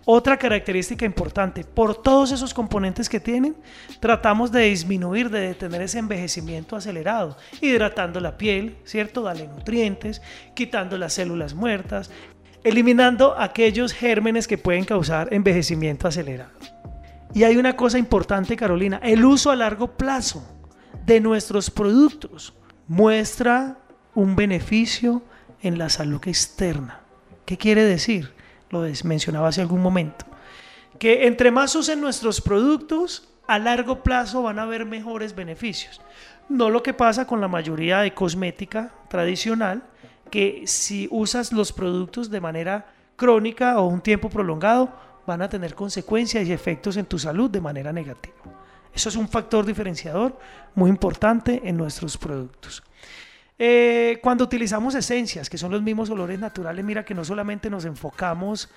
Otra 0.07 0.37
característica 0.37 1.07
importante, 1.07 1.65
por 1.65 2.03
todos 2.03 2.31
esos 2.31 2.53
componentes 2.53 3.09
que 3.09 3.21
tienen, 3.21 3.57
tratamos 4.01 4.53
de 4.53 4.63
disminuir, 4.65 5.31
de 5.31 5.41
detener 5.41 5.81
ese 5.81 5.99
envejecimiento 5.99 6.77
acelerado, 6.77 7.39
hidratando 7.63 8.21
la 8.21 8.37
piel, 8.37 8.77
¿cierto? 8.85 9.23
Dale 9.23 9.49
nutrientes, 9.49 10.21
quitando 10.53 10.99
las 10.99 11.15
células 11.15 11.55
muertas, 11.55 12.11
eliminando 12.65 13.35
aquellos 13.39 13.95
gérmenes 13.95 14.47
que 14.47 14.59
pueden 14.59 14.85
causar 14.85 15.33
envejecimiento 15.33 16.07
acelerado. 16.07 16.53
Y 17.33 17.45
hay 17.45 17.57
una 17.57 17.75
cosa 17.75 17.99
importante, 17.99 18.57
Carolina, 18.57 19.01
el 19.03 19.25
uso 19.25 19.51
a 19.51 19.57
largo 19.57 19.97
plazo 19.97 20.47
de 21.07 21.21
nuestros 21.21 21.71
productos 21.71 22.55
muestra 22.89 23.79
un 24.15 24.37
beneficio 24.37 25.23
en 25.63 25.79
la 25.79 25.89
salud 25.89 26.21
externa. 26.27 27.01
¿Qué 27.47 27.57
quiere 27.57 27.85
decir? 27.85 28.33
Lo 28.71 28.85
mencionaba 29.05 29.49
hace 29.49 29.61
algún 29.61 29.83
momento, 29.83 30.25
que 30.99 31.27
entre 31.27 31.51
más 31.51 31.75
usen 31.75 32.01
nuestros 32.01 32.41
productos, 32.41 33.29
a 33.47 33.59
largo 33.59 34.03
plazo 34.03 34.43
van 34.43 34.59
a 34.59 34.63
haber 34.63 34.87
mejores 34.87 35.35
beneficios. 35.35 36.01
No 36.49 36.71
lo 36.71 36.83
que 36.83 36.95
pasa 36.95 37.27
con 37.27 37.41
la 37.41 37.49
mayoría 37.49 38.01
de 38.01 38.15
cosmética 38.15 38.93
tradicional, 39.09 39.83
que 40.31 40.63
si 40.67 41.09
usas 41.11 41.53
los 41.53 41.73
productos 41.73 42.31
de 42.31 42.41
manera 42.41 42.87
crónica 43.17 43.79
o 43.79 43.87
un 43.87 44.01
tiempo 44.01 44.29
prolongado, 44.29 44.93
van 45.27 45.43
a 45.43 45.49
tener 45.49 45.75
consecuencias 45.75 46.47
y 46.47 46.53
efectos 46.53 46.97
en 46.97 47.07
tu 47.07 47.19
salud 47.19 47.51
de 47.51 47.61
manera 47.61 47.93
negativa. 47.93 48.35
Eso 48.95 49.09
es 49.09 49.17
un 49.17 49.29
factor 49.29 49.65
diferenciador 49.65 50.39
muy 50.75 50.91
importante 50.91 51.63
en 51.65 51.77
nuestros 51.77 52.17
productos. 52.17 52.83
Eh, 53.59 54.19
cuando 54.23 54.45
utilizamos 54.45 54.95
esencias, 54.95 55.49
que 55.49 55.59
son 55.59 55.71
los 55.71 55.83
mismos 55.83 56.11
olores 56.11 56.39
naturales, 56.39 56.85
mira 56.85 57.05
que 57.05 57.15
no 57.15 57.25
solamente 57.25 57.71
nos 57.71 57.85
enfocamos 57.85 58.69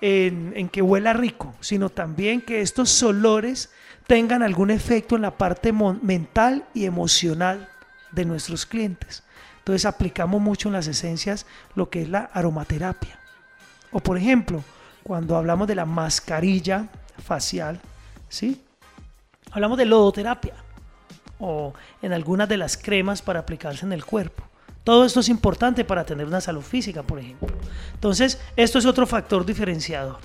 en, 0.00 0.68
que 0.68 0.82
huela 0.82 1.12
rico, 1.12 1.54
sino 1.60 1.88
también 1.88 2.40
que 2.40 2.60
estos 2.60 3.02
olores 3.02 3.70
tengan 4.06 4.42
algún 4.42 4.70
efecto 4.70 5.16
en 5.16 5.22
la 5.22 5.30
parte 5.38 5.72
mental 5.72 6.66
y 6.74 6.84
emocional 6.84 7.68
de 8.10 8.24
nuestros 8.24 8.66
clientes. 8.66 9.22
Entonces 9.58 9.86
aplicamos 9.86 10.42
mucho 10.42 10.68
en 10.68 10.74
las 10.74 10.88
esencias 10.88 11.46
lo 11.74 11.88
que 11.88 12.02
es 12.02 12.08
la 12.08 12.30
aromaterapia. 12.34 13.18
O 13.92 14.00
por 14.00 14.18
ejemplo, 14.18 14.62
cuando 15.04 15.36
hablamos 15.36 15.68
de 15.68 15.76
la 15.76 15.86
mascarilla 15.86 16.88
facial, 17.24 17.80
¿sí? 18.28 18.60
Hablamos 19.52 19.78
de 19.78 19.86
lodoterapia 19.86 20.63
o 21.38 21.74
en 22.02 22.12
algunas 22.12 22.48
de 22.48 22.56
las 22.56 22.76
cremas 22.76 23.22
para 23.22 23.40
aplicarse 23.40 23.84
en 23.84 23.92
el 23.92 24.04
cuerpo. 24.04 24.44
Todo 24.84 25.06
esto 25.06 25.20
es 25.20 25.30
importante 25.30 25.84
para 25.84 26.04
tener 26.04 26.26
una 26.26 26.42
salud 26.42 26.62
física, 26.62 27.02
por 27.02 27.18
ejemplo. 27.18 27.48
Entonces, 27.94 28.38
esto 28.54 28.78
es 28.78 28.84
otro 28.84 29.06
factor 29.06 29.46
diferenciador. 29.46 30.18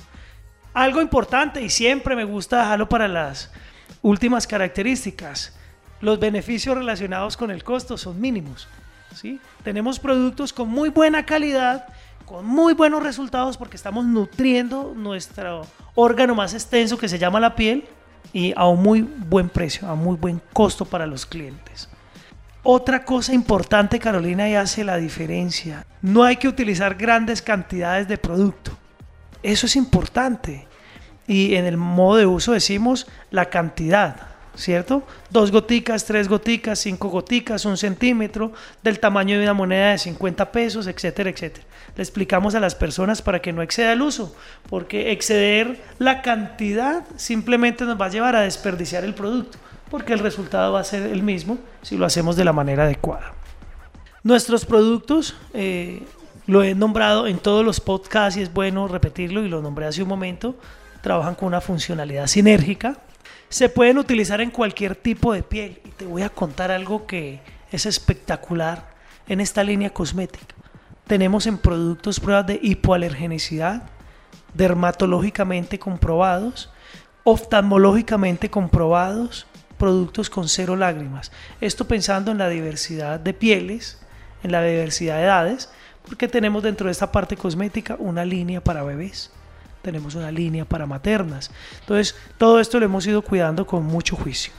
Algo 0.74 1.02
importante 1.02 1.62
y 1.62 1.70
siempre 1.70 2.16
me 2.16 2.26
gusta 2.26 2.60
dejarlo 2.60 2.90
para 2.90 3.08
las 3.08 3.52
últimas 4.02 4.46
características. 4.48 5.56
Los 6.02 6.20
beneficios 6.20 6.78
relacionados 6.78 7.38
con 7.38 7.52
el 7.52 7.64
costo 7.64 7.98
son 7.98 8.20
mínimos. 8.20 8.68
¿sí? 9.16 9.40
Tenemos 9.64 10.00
productos 10.00 10.52
con 10.52 10.68
muy 10.70 10.90
buena 10.90 11.26
calidad, 11.26 11.88
con 12.26 12.46
muy 12.46 12.74
buenos 12.74 13.02
resultados 13.02 13.58
porque 13.58 13.78
estamos 13.78 14.06
nutriendo 14.06 14.94
nuestro 14.96 15.66
órgano 15.96 16.36
más 16.36 16.54
extenso 16.54 16.98
que 16.98 17.10
se 17.10 17.18
llama 17.18 17.40
la 17.40 17.56
piel 17.56 17.88
y 18.34 18.54
a 18.56 18.68
un 18.68 18.82
muy 18.82 19.02
buen 19.02 19.50
precio, 19.50 19.88
a 19.88 19.96
muy 19.96 20.16
buen 20.16 20.42
costo 20.54 20.86
para 20.86 21.06
los 21.06 21.26
clientes. 21.26 21.90
Otra 22.64 23.06
cosa 23.06 23.34
importante, 23.34 24.00
Carolina, 24.00 24.50
y 24.50 24.56
hace 24.56 24.84
la 24.84 24.98
diferencia, 24.98 25.86
no 26.02 26.24
hay 26.24 26.38
que 26.38 26.48
utilizar 26.48 26.96
grandes 26.96 27.42
cantidades 27.42 28.08
de 28.08 28.18
producto. 28.18 28.78
Eso 29.42 29.66
es 29.66 29.76
importante. 29.76 30.68
Y 31.26 31.56
en 31.56 31.66
el 31.66 31.78
modo 31.78 32.18
de 32.18 32.26
uso 32.26 32.52
decimos 32.52 33.08
la 33.32 33.46
cantidad, 33.46 34.29
¿cierto? 34.60 35.04
Dos 35.30 35.52
goticas, 35.52 36.06
tres 36.06 36.28
goticas, 36.28 36.80
cinco 36.80 37.08
goticas, 37.08 37.64
un 37.66 37.78
centímetro, 37.78 38.52
del 38.84 39.00
tamaño 39.00 39.38
de 39.38 39.44
una 39.44 39.54
moneda 39.54 39.92
de 39.92 39.98
50 39.98 40.52
pesos, 40.52 40.86
etcétera, 40.88 41.30
etcétera. 41.30 41.66
Le 41.96 42.04
explicamos 42.04 42.56
a 42.56 42.60
las 42.60 42.76
personas 42.76 43.22
para 43.22 43.42
que 43.42 43.54
no 43.54 43.62
exceda 43.62 43.94
el 43.94 44.02
uso, 44.02 44.36
porque 44.70 45.12
exceder 45.12 45.82
la 45.98 46.22
cantidad 46.22 47.06
simplemente 47.16 47.86
nos 47.86 48.00
va 48.00 48.08
a 48.08 48.10
llevar 48.10 48.36
a 48.36 48.42
desperdiciar 48.42 49.04
el 49.06 49.14
producto, 49.14 49.58
porque 49.90 50.14
el 50.14 50.20
resultado 50.20 50.74
va 50.74 50.82
a 50.82 50.84
ser 50.84 51.04
el 51.04 51.24
mismo 51.24 51.58
si 51.82 51.98
lo 51.98 52.06
hacemos 52.06 52.36
de 52.36 52.44
la 52.44 52.54
manera 52.54 52.84
adecuada. 52.84 53.34
Nuestros 54.24 54.66
productos, 54.66 55.36
eh, 55.54 56.04
lo 56.48 56.64
he 56.64 56.76
nombrado 56.76 57.28
en 57.28 57.38
todos 57.38 57.64
los 57.64 57.80
podcasts 57.80 58.38
y 58.38 58.42
es 58.42 58.54
bueno 58.54 58.90
repetirlo 58.90 59.46
y 59.46 59.50
lo 59.50 59.62
nombré 59.62 59.86
hace 59.86 60.04
un 60.04 60.10
momento, 60.10 60.56
trabajan 61.02 61.36
con 61.36 61.48
una 61.48 61.62
funcionalidad 61.62 62.28
sinérgica 62.28 62.98
se 63.50 63.68
pueden 63.68 63.98
utilizar 63.98 64.42
en 64.42 64.52
cualquier 64.52 64.96
tipo 64.96 65.34
de 65.34 65.44
piel. 65.44 65.82
Y 65.84 65.90
te 65.90 66.06
voy 66.06 66.22
a 66.22 66.30
contar 66.30 66.72
algo 66.72 67.06
que 67.06 67.42
es 67.72 67.86
espectacular 67.86 68.94
en 69.28 69.42
esta 69.42 69.64
línea 69.64 69.90
cosmética. 69.90 70.56
Tenemos 71.08 71.48
en 71.48 71.58
productos 71.58 72.20
pruebas 72.20 72.46
de 72.46 72.60
hipoalergenicidad, 72.62 73.84
dermatológicamente 74.54 75.80
comprobados, 75.80 76.72
oftalmológicamente 77.24 78.50
comprobados, 78.50 79.48
productos 79.78 80.30
con 80.30 80.48
cero 80.48 80.76
lágrimas. 80.76 81.32
Esto 81.62 81.88
pensando 81.88 82.32
en 82.32 82.38
la 82.38 82.50
diversidad 82.50 83.20
de 83.20 83.34
pieles, 83.34 84.00
en 84.44 84.52
la 84.52 84.64
diversidad 84.64 85.18
de 85.18 85.24
edades, 85.24 85.70
porque 86.06 86.28
tenemos 86.28 86.62
dentro 86.62 86.86
de 86.86 86.92
esta 86.92 87.12
parte 87.12 87.36
cosmética 87.36 87.96
una 88.00 88.26
línea 88.26 88.64
para 88.64 88.84
bebés 88.84 89.32
tenemos 89.82 90.16
una 90.16 90.32
línea 90.32 90.66
para 90.66 90.86
maternas. 90.86 91.52
Entonces, 91.82 92.16
todo 92.38 92.60
esto 92.60 92.80
lo 92.80 92.86
hemos 92.86 93.06
ido 93.08 93.22
cuidando 93.22 93.66
con 93.66 93.86
mucho 93.86 94.16
juicio. 94.16 94.54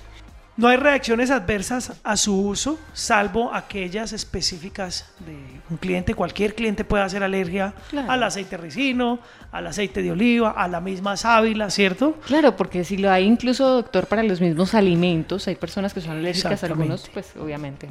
No 0.57 0.69
hay 0.69 0.77
reacciones 0.77 1.31
adversas 1.31 1.93
a 2.05 2.19
su 2.19 2.39
uso, 2.39 2.79
salvo 2.93 3.55
aquellas 3.55 4.13
específicas 4.13 5.11
de 5.21 5.35
un 5.71 5.79
cliente. 5.79 6.13
Cualquier 6.13 6.55
cliente 6.55 6.85
puede 6.85 7.03
hacer 7.03 7.23
alergia 7.23 7.73
al 8.09 8.23
aceite 8.23 8.59
ricino, 8.59 9.21
al 9.53 9.69
aceite 9.69 10.03
de 10.03 10.13
oliva, 10.13 10.51
a 10.51 10.69
la 10.69 10.83
misma 10.83 11.17
sábila, 11.17 11.71
¿cierto? 11.71 12.19
Claro, 12.27 12.57
porque 12.57 12.85
si 12.85 12.99
lo 12.99 13.11
hay 13.11 13.25
incluso, 13.25 13.67
doctor, 13.71 14.07
para 14.07 14.23
los 14.23 14.43
mismos 14.43 14.75
alimentos, 14.75 15.49
hay 15.49 15.55
personas 15.55 15.95
que 15.95 16.03
son 16.03 16.19
alérgicas 16.19 16.63
a 16.63 16.67
algunos, 16.67 17.09
pues 17.09 17.35
obviamente. 17.41 17.89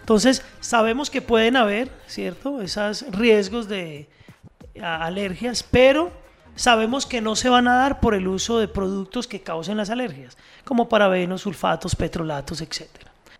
Entonces, 0.00 0.42
sabemos 0.58 1.10
que 1.10 1.22
pueden 1.22 1.54
haber, 1.54 1.92
¿cierto? 2.08 2.60
Esos 2.60 3.04
riesgos 3.12 3.68
de 3.68 4.08
alergias, 4.82 5.62
pero 5.62 6.10
sabemos 6.60 7.06
que 7.06 7.22
no 7.22 7.36
se 7.36 7.48
van 7.48 7.68
a 7.68 7.76
dar 7.76 8.00
por 8.00 8.12
el 8.12 8.28
uso 8.28 8.58
de 8.58 8.68
productos 8.68 9.26
que 9.26 9.40
causen 9.40 9.78
las 9.78 9.88
alergias, 9.88 10.36
como 10.62 10.90
parabenos, 10.90 11.40
sulfatos, 11.40 11.96
petrolatos, 11.96 12.60
etc. 12.60 12.82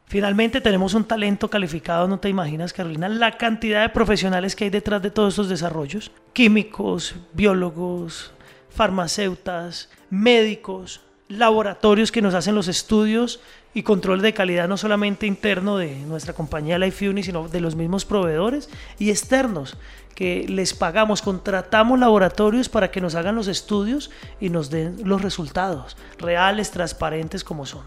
Finalmente 0.06 0.62
tenemos 0.62 0.94
un 0.94 1.04
talento 1.04 1.50
calificado, 1.50 2.08
no 2.08 2.18
te 2.18 2.30
imaginas 2.30 2.72
Carolina, 2.72 3.10
la 3.10 3.36
cantidad 3.36 3.82
de 3.82 3.90
profesionales 3.90 4.56
que 4.56 4.64
hay 4.64 4.70
detrás 4.70 5.02
de 5.02 5.10
todos 5.10 5.34
estos 5.34 5.50
desarrollos, 5.50 6.10
químicos, 6.32 7.14
biólogos, 7.34 8.32
farmacéutas, 8.70 9.90
médicos, 10.08 11.02
laboratorios 11.30 12.12
que 12.12 12.20
nos 12.20 12.34
hacen 12.34 12.54
los 12.54 12.68
estudios 12.68 13.40
y 13.72 13.84
control 13.84 14.20
de 14.20 14.34
calidad 14.34 14.68
no 14.68 14.76
solamente 14.76 15.26
interno 15.26 15.78
de 15.78 15.96
nuestra 16.00 16.34
compañía 16.34 16.78
LifeUni, 16.78 17.22
sino 17.22 17.48
de 17.48 17.60
los 17.60 17.76
mismos 17.76 18.04
proveedores 18.04 18.68
y 18.98 19.10
externos 19.10 19.76
que 20.14 20.44
les 20.48 20.74
pagamos, 20.74 21.22
contratamos 21.22 21.98
laboratorios 21.98 22.68
para 22.68 22.90
que 22.90 23.00
nos 23.00 23.14
hagan 23.14 23.36
los 23.36 23.46
estudios 23.46 24.10
y 24.40 24.50
nos 24.50 24.68
den 24.68 24.98
los 25.04 25.22
resultados 25.22 25.96
reales, 26.18 26.72
transparentes 26.72 27.44
como 27.44 27.64
son. 27.64 27.84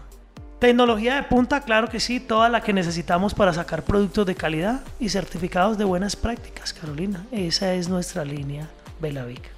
Tecnología 0.58 1.16
de 1.16 1.24
punta, 1.24 1.60
claro 1.60 1.88
que 1.88 2.00
sí, 2.00 2.20
toda 2.20 2.48
la 2.48 2.62
que 2.62 2.72
necesitamos 2.72 3.34
para 3.34 3.52
sacar 3.52 3.82
productos 3.82 4.26
de 4.26 4.34
calidad 4.34 4.80
y 4.98 5.10
certificados 5.10 5.76
de 5.76 5.84
buenas 5.84 6.16
prácticas, 6.16 6.72
Carolina. 6.72 7.26
Esa 7.30 7.74
es 7.74 7.88
nuestra 7.90 8.24
línea 8.24 8.70
Belavic. 9.00 9.53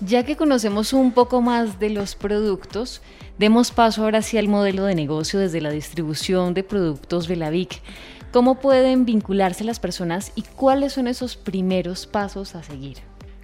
Ya 0.00 0.22
que 0.22 0.36
conocemos 0.36 0.92
un 0.92 1.10
poco 1.10 1.42
más 1.42 1.80
de 1.80 1.90
los 1.90 2.14
productos, 2.14 3.02
demos 3.36 3.72
paso 3.72 4.04
ahora 4.04 4.22
sí 4.22 4.38
al 4.38 4.46
modelo 4.46 4.84
de 4.84 4.94
negocio 4.94 5.40
desde 5.40 5.60
la 5.60 5.70
distribución 5.70 6.54
de 6.54 6.62
productos 6.62 7.26
Belavic. 7.26 7.82
¿Cómo 8.30 8.60
pueden 8.60 9.04
vincularse 9.04 9.64
las 9.64 9.80
personas 9.80 10.30
y 10.36 10.42
cuáles 10.42 10.92
son 10.92 11.08
esos 11.08 11.36
primeros 11.36 12.06
pasos 12.06 12.54
a 12.54 12.62
seguir? 12.62 12.98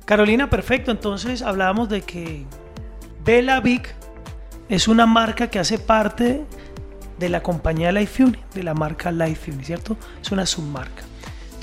Carolina, 0.05 0.49
perfecto. 0.49 0.93
Entonces 0.93 1.43
hablábamos 1.43 1.89
de 1.89 2.03
que 2.03 2.45
Bella 3.25 3.59
Vic 3.61 3.93
es 4.69 4.87
una 4.87 5.07
marca 5.07 5.49
que 5.51 5.59
hace 5.59 5.79
parte 5.79 6.45
de 7.19 7.29
la 7.29 7.43
compañía 7.43 7.91
LifeUni, 7.91 8.39
de 8.55 8.63
la 8.63 8.75
marca 8.75 9.11
LifeUni, 9.11 9.65
¿cierto? 9.65 9.97
Es 10.23 10.31
una 10.31 10.47
submarca. 10.47 11.03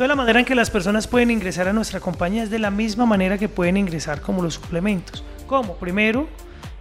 Entonces 0.01 0.17
la 0.17 0.23
manera 0.23 0.39
en 0.39 0.45
que 0.47 0.55
las 0.55 0.71
personas 0.71 1.05
pueden 1.05 1.29
ingresar 1.29 1.67
a 1.67 1.73
nuestra 1.73 1.99
compañía 1.99 2.41
es 2.41 2.49
de 2.49 2.57
la 2.57 2.71
misma 2.71 3.05
manera 3.05 3.37
que 3.37 3.47
pueden 3.47 3.77
ingresar 3.77 4.19
como 4.19 4.41
los 4.41 4.55
suplementos. 4.55 5.23
¿Cómo? 5.45 5.75
Primero, 5.75 6.27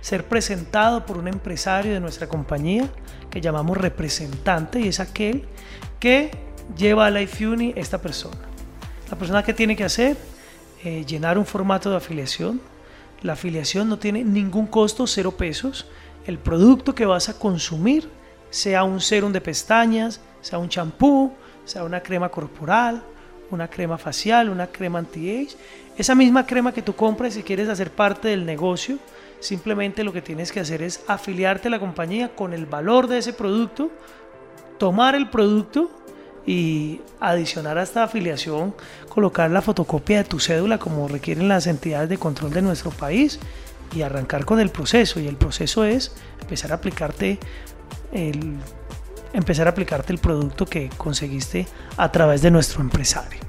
ser 0.00 0.24
presentado 0.24 1.04
por 1.04 1.18
un 1.18 1.28
empresario 1.28 1.92
de 1.92 2.00
nuestra 2.00 2.28
compañía 2.28 2.88
que 3.28 3.42
llamamos 3.42 3.76
representante 3.76 4.80
y 4.80 4.88
es 4.88 5.00
aquel 5.00 5.44
que 5.98 6.30
lleva 6.74 7.04
a 7.04 7.10
LifeUni 7.10 7.74
esta 7.76 8.00
persona. 8.00 8.38
La 9.10 9.18
persona 9.18 9.42
que 9.42 9.52
tiene 9.52 9.76
que 9.76 9.84
hacer, 9.84 10.16
eh, 10.82 11.04
llenar 11.06 11.36
un 11.36 11.44
formato 11.44 11.90
de 11.90 11.96
afiliación, 11.98 12.58
La 13.20 13.34
afiliación 13.34 13.90
no 13.90 13.98
tiene 13.98 14.24
ningún 14.24 14.66
costo, 14.66 15.06
cero 15.06 15.32
pesos. 15.32 15.86
El 16.26 16.38
producto 16.38 16.94
que 16.94 17.04
vas 17.04 17.28
a 17.28 17.38
consumir, 17.38 18.08
sea 18.48 18.82
un 18.82 18.98
serum 18.98 19.30
de 19.30 19.42
pestañas, 19.42 20.22
sea 20.40 20.58
un 20.58 20.70
champú, 20.70 21.34
sea 21.70 21.84
una 21.84 22.02
crema 22.02 22.28
corporal, 22.28 23.02
una 23.50 23.68
crema 23.68 23.96
facial, 23.96 24.48
una 24.48 24.66
crema 24.66 24.98
anti-age, 24.98 25.56
esa 25.96 26.14
misma 26.14 26.46
crema 26.46 26.72
que 26.72 26.82
tú 26.82 26.94
compras 26.94 27.34
si 27.34 27.42
quieres 27.42 27.68
hacer 27.68 27.90
parte 27.90 28.28
del 28.28 28.44
negocio, 28.44 28.98
simplemente 29.38 30.04
lo 30.04 30.12
que 30.12 30.22
tienes 30.22 30.52
que 30.52 30.60
hacer 30.60 30.82
es 30.82 31.02
afiliarte 31.06 31.68
a 31.68 31.70
la 31.70 31.80
compañía 31.80 32.34
con 32.34 32.52
el 32.52 32.66
valor 32.66 33.06
de 33.06 33.18
ese 33.18 33.32
producto, 33.32 33.90
tomar 34.78 35.14
el 35.14 35.30
producto 35.30 35.90
y 36.46 37.00
adicionar 37.20 37.78
a 37.78 37.82
esta 37.82 38.04
afiliación, 38.04 38.74
colocar 39.08 39.50
la 39.50 39.62
fotocopia 39.62 40.18
de 40.18 40.24
tu 40.24 40.40
cédula 40.40 40.78
como 40.78 41.06
requieren 41.06 41.48
las 41.48 41.66
entidades 41.66 42.08
de 42.08 42.18
control 42.18 42.52
de 42.52 42.62
nuestro 42.62 42.90
país 42.90 43.38
y 43.94 44.02
arrancar 44.02 44.44
con 44.44 44.58
el 44.58 44.70
proceso. 44.70 45.20
Y 45.20 45.28
el 45.28 45.36
proceso 45.36 45.84
es 45.84 46.12
empezar 46.40 46.72
a 46.72 46.76
aplicarte 46.76 47.38
el, 48.12 48.56
empezar 49.32 49.66
a 49.66 49.70
aplicarte 49.70 50.12
el 50.12 50.18
producto 50.18 50.66
que 50.66 50.88
conseguiste 50.96 51.66
a 51.96 52.10
través 52.10 52.42
de 52.42 52.50
nuestro 52.50 52.80
empresario. 52.80 53.40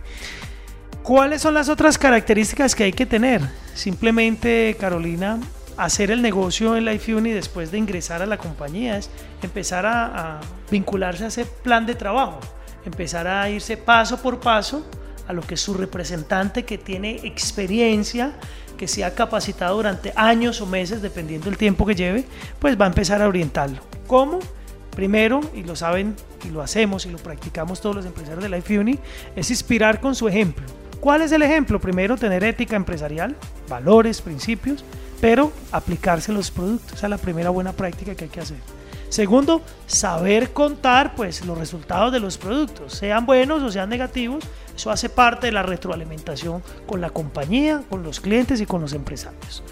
¿Cuáles 1.04 1.42
son 1.42 1.54
las 1.54 1.70
otras 1.70 1.98
características 1.98 2.76
que 2.76 2.84
hay 2.84 2.94
que 2.94 3.06
tener? 3.06 3.42
Simplemente, 3.74 4.76
Carolina, 4.80 5.40
hacer 5.78 6.12
el 6.12 6.22
negocio 6.22 6.78
en 6.78 6.86
LifeUni 6.86 7.32
después 7.32 7.72
de 7.72 7.80
ingresar 7.80 8.22
a 8.22 8.26
la 8.26 8.38
compañía 8.38 8.98
es 8.98 9.10
empezar 9.42 9.86
a, 9.86 10.40
vincularse 10.70 11.26
a 11.26 11.28
ese 11.28 11.46
plan 11.46 11.86
de 11.86 11.96
trabajo 11.96 12.40
empezar 12.86 13.28
a 13.28 13.50
irse 13.50 13.78
paso 13.78 14.22
por 14.22 14.40
paso 14.40 14.86
a 15.28 15.34
lo 15.34 15.42
que 15.42 15.58
su 15.58 15.74
representante 15.74 16.66
que 16.66 16.78
tiene 16.78 17.20
experiencia, 17.24 18.34
que 18.78 18.88
se 18.88 19.04
ha 19.04 19.14
capacitado 19.14 19.76
durante 19.76 20.12
años 20.16 20.62
o 20.62 20.66
meses, 20.66 21.02
dependiendo 21.02 21.46
del 21.46 21.58
tiempo 21.58 21.86
que 21.86 21.96
lleve, 21.96 22.26
pues 22.60 22.80
va 22.80 22.86
a 22.86 22.88
empezar 22.88 23.22
a 23.22 23.28
orientarlo. 23.28 23.82
¿Cómo? 24.08 24.40
Primero, 24.96 25.42
y 25.56 25.64
lo 25.64 25.76
saben 25.76 26.16
y 26.44 26.50
lo 26.50 26.62
hacemos 26.62 27.06
y 27.06 27.10
lo 27.10 27.18
practicamos 27.18 27.82
todos 27.82 27.96
los 27.96 28.06
empresarios 28.06 28.44
de 28.44 28.50
Life 28.50 28.78
Uni, 28.78 29.00
es 29.36 29.50
inspirar 29.50 30.02
con 30.02 30.16
su 30.16 30.28
ejemplo. 30.28 30.66
¿Cuál 31.00 31.22
es 31.22 31.32
el 31.32 31.42
ejemplo? 31.42 31.80
Primero, 31.80 32.18
tener 32.18 32.44
ética 32.44 32.76
empresarial, 32.76 33.36
valores, 33.68 34.22
principios, 34.22 34.84
pero 35.20 35.52
aplicarse 35.72 36.32
los 36.32 36.52
productos. 36.52 36.98
Esa 36.98 37.08
es 37.08 37.10
la 37.10 37.18
primera 37.18 37.50
buena 37.50 37.72
práctica 37.72 38.14
que 38.16 38.26
hay 38.26 38.30
que 38.30 38.42
hacer. 38.42 38.58
Segundo, 39.10 39.62
saber 39.88 40.54
contar 40.54 41.16
pues 41.16 41.46
los 41.46 41.58
resultados 41.58 42.14
de 42.14 42.22
los 42.22 42.38
productos, 42.38 42.94
sean 42.94 43.26
buenos 43.26 43.62
o 43.62 43.70
sean 43.70 43.90
negativos, 43.90 44.46
eso 44.74 44.90
hace 44.90 45.10
parte 45.10 45.48
de 45.48 45.52
la 45.52 45.64
retroalimentación 45.64 46.64
con 46.88 47.02
la 47.02 47.10
compañía, 47.10 47.84
con 47.90 48.04
los 48.04 48.22
clientes 48.22 48.62
y 48.62 48.66
con 48.66 48.80
los 48.80 48.94
empresarios. 48.94 49.64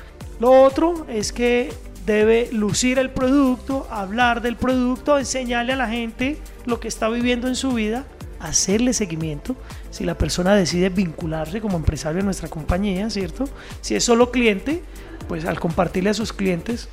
Lo 0.41 0.51
otro 0.63 1.05
es 1.07 1.31
que 1.31 1.71
debe 2.05 2.49
lucir 2.51 2.99
el 2.99 3.09
producto, 3.09 3.87
hablar 3.91 4.41
del 4.41 4.55
producto, 4.55 5.17
enseñarle 5.17 5.73
a 5.73 5.77
la 5.77 5.89
gente 5.89 6.37
lo 6.65 6.79
que 6.79 6.87
está 6.87 7.09
viviendo 7.09 7.47
en 7.47 7.55
su 7.55 7.71
vida, 7.73 8.05
hacerle 8.39 8.93
seguimiento. 8.93 9.55
Si 9.91 10.03
la 10.03 10.17
persona 10.17 10.55
decide 10.55 10.89
vincularse 10.89 11.61
como 11.61 11.77
empresario 11.77 12.19
en 12.19 12.25
nuestra 12.25 12.49
compañía, 12.49 13.09
¿cierto? 13.09 13.45
Si 13.81 13.95
es 13.95 14.03
solo 14.03 14.31
cliente, 14.31 14.83
pues 15.27 15.45
al 15.45 15.59
compartirle 15.59 16.09
a 16.09 16.13
sus 16.13 16.33
clientes, 16.33 16.89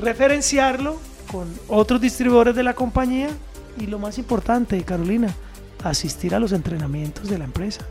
referenciarlo 0.00 0.98
con 1.30 1.48
otros 1.68 2.00
distribuidores 2.00 2.54
de 2.54 2.62
la 2.62 2.74
compañía 2.74 3.28
y 3.78 3.86
lo 3.86 3.98
más 3.98 4.18
importante, 4.18 4.82
Carolina, 4.82 5.34
asistir 5.84 6.34
a 6.34 6.40
los 6.40 6.52
entrenamientos 6.52 7.28
de 7.28 7.38
la 7.38 7.44
empresa. 7.44 7.86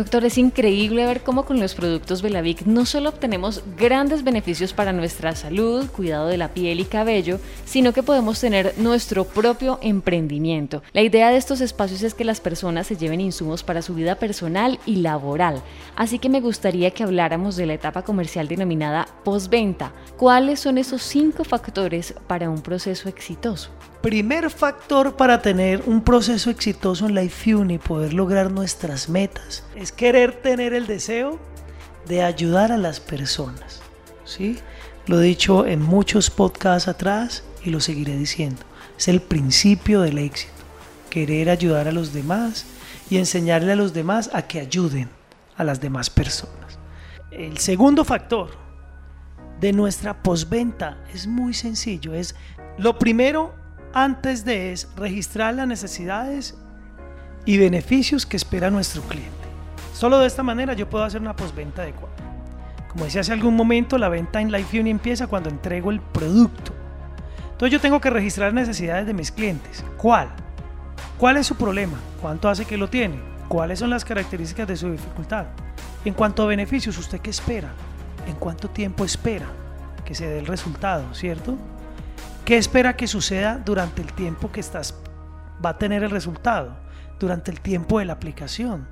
Doctor, 0.00 0.24
es 0.24 0.38
increíble 0.38 1.04
ver 1.04 1.20
cómo 1.20 1.44
con 1.44 1.60
los 1.60 1.74
productos 1.74 2.22
Belavic 2.22 2.62
no 2.62 2.86
solo 2.86 3.10
obtenemos 3.10 3.62
grandes 3.76 4.24
beneficios 4.24 4.72
para 4.72 4.94
nuestra 4.94 5.36
salud, 5.36 5.90
cuidado 5.90 6.28
de 6.28 6.38
la 6.38 6.54
piel 6.54 6.80
y 6.80 6.86
cabello, 6.86 7.38
sino 7.66 7.92
que 7.92 8.02
podemos 8.02 8.40
tener 8.40 8.72
nuestro 8.78 9.26
propio 9.26 9.78
emprendimiento. 9.82 10.82
La 10.94 11.02
idea 11.02 11.28
de 11.28 11.36
estos 11.36 11.60
espacios 11.60 12.02
es 12.02 12.14
que 12.14 12.24
las 12.24 12.40
personas 12.40 12.86
se 12.86 12.96
lleven 12.96 13.20
insumos 13.20 13.62
para 13.62 13.82
su 13.82 13.94
vida 13.94 14.14
personal 14.14 14.80
y 14.86 14.96
laboral. 14.96 15.62
Así 15.96 16.18
que 16.18 16.30
me 16.30 16.40
gustaría 16.40 16.92
que 16.92 17.02
habláramos 17.02 17.56
de 17.56 17.66
la 17.66 17.74
etapa 17.74 18.00
comercial 18.00 18.48
denominada 18.48 19.06
postventa. 19.22 19.92
¿Cuáles 20.16 20.60
son 20.60 20.78
esos 20.78 21.02
cinco 21.02 21.44
factores 21.44 22.14
para 22.26 22.48
un 22.48 22.62
proceso 22.62 23.10
exitoso? 23.10 23.68
Primer 24.02 24.48
factor 24.48 25.14
para 25.16 25.42
tener 25.42 25.82
un 25.86 26.00
proceso 26.02 26.48
exitoso 26.48 27.06
en 27.06 27.14
LifeUni 27.14 27.74
y 27.74 27.78
poder 27.78 28.14
lograr 28.14 28.50
nuestras 28.50 29.10
metas 29.10 29.62
es 29.76 29.92
querer 29.92 30.40
tener 30.40 30.72
el 30.72 30.86
deseo 30.86 31.38
de 32.08 32.22
ayudar 32.22 32.72
a 32.72 32.78
las 32.78 32.98
personas. 32.98 33.82
¿sí? 34.24 34.58
Lo 35.06 35.20
he 35.20 35.24
dicho 35.24 35.66
en 35.66 35.82
muchos 35.82 36.30
podcasts 36.30 36.88
atrás 36.88 37.44
y 37.62 37.68
lo 37.68 37.80
seguiré 37.80 38.16
diciendo. 38.16 38.62
Es 38.96 39.06
el 39.08 39.20
principio 39.20 40.00
del 40.00 40.16
éxito. 40.16 40.52
Querer 41.10 41.50
ayudar 41.50 41.86
a 41.86 41.92
los 41.92 42.14
demás 42.14 42.64
y 43.10 43.18
enseñarle 43.18 43.72
a 43.72 43.76
los 43.76 43.92
demás 43.92 44.30
a 44.32 44.46
que 44.46 44.60
ayuden 44.60 45.10
a 45.58 45.64
las 45.64 45.78
demás 45.78 46.08
personas. 46.08 46.78
El 47.30 47.58
segundo 47.58 48.06
factor 48.06 48.48
de 49.60 49.74
nuestra 49.74 50.22
postventa 50.22 51.04
es 51.12 51.26
muy 51.26 51.52
sencillo. 51.52 52.14
Es 52.14 52.34
lo 52.78 52.98
primero 52.98 53.59
antes 53.92 54.44
de 54.44 54.72
es 54.72 54.88
registrar 54.96 55.54
las 55.54 55.66
necesidades 55.66 56.56
y 57.44 57.58
beneficios 57.58 58.26
que 58.26 58.36
espera 58.36 58.70
nuestro 58.70 59.02
cliente. 59.02 59.30
Solo 59.94 60.18
de 60.18 60.26
esta 60.26 60.42
manera 60.42 60.74
yo 60.74 60.88
puedo 60.88 61.04
hacer 61.04 61.20
una 61.20 61.36
postventa 61.36 61.82
adecuada. 61.82 62.14
Como 62.88 63.04
decía 63.04 63.20
hace 63.20 63.32
algún 63.32 63.54
momento, 63.54 63.98
la 63.98 64.08
venta 64.08 64.40
en 64.40 64.50
LifeUni 64.50 64.90
empieza 64.90 65.26
cuando 65.26 65.48
entrego 65.48 65.90
el 65.90 66.00
producto. 66.00 66.72
Entonces 67.52 67.72
yo 67.72 67.80
tengo 67.80 68.00
que 68.00 68.10
registrar 68.10 68.52
necesidades 68.52 69.06
de 69.06 69.14
mis 69.14 69.30
clientes. 69.30 69.84
¿Cuál? 69.96 70.28
¿Cuál 71.18 71.36
es 71.36 71.46
su 71.46 71.56
problema? 71.56 71.98
¿Cuánto 72.20 72.48
hace 72.48 72.64
que 72.64 72.76
lo 72.76 72.88
tiene? 72.88 73.20
¿Cuáles 73.48 73.78
son 73.78 73.90
las 73.90 74.04
características 74.04 74.66
de 74.66 74.76
su 74.76 74.90
dificultad? 74.90 75.46
En 76.04 76.14
cuanto 76.14 76.42
a 76.42 76.46
beneficios, 76.46 76.96
¿usted 76.96 77.20
qué 77.20 77.30
espera? 77.30 77.70
¿En 78.26 78.34
cuánto 78.36 78.70
tiempo 78.70 79.04
espera 79.04 79.46
que 80.04 80.14
se 80.14 80.26
dé 80.26 80.38
el 80.38 80.46
resultado, 80.46 81.12
cierto? 81.12 81.58
¿Qué 82.44 82.56
espera 82.56 82.96
que 82.96 83.06
suceda 83.06 83.58
durante 83.64 84.02
el 84.02 84.12
tiempo 84.12 84.50
que 84.50 84.60
estás 84.60 84.94
va 85.64 85.70
a 85.70 85.78
tener 85.78 86.02
el 86.02 86.10
resultado? 86.10 86.76
Durante 87.18 87.50
el 87.50 87.60
tiempo 87.60 87.98
de 87.98 88.06
la 88.06 88.14
aplicación. 88.14 88.88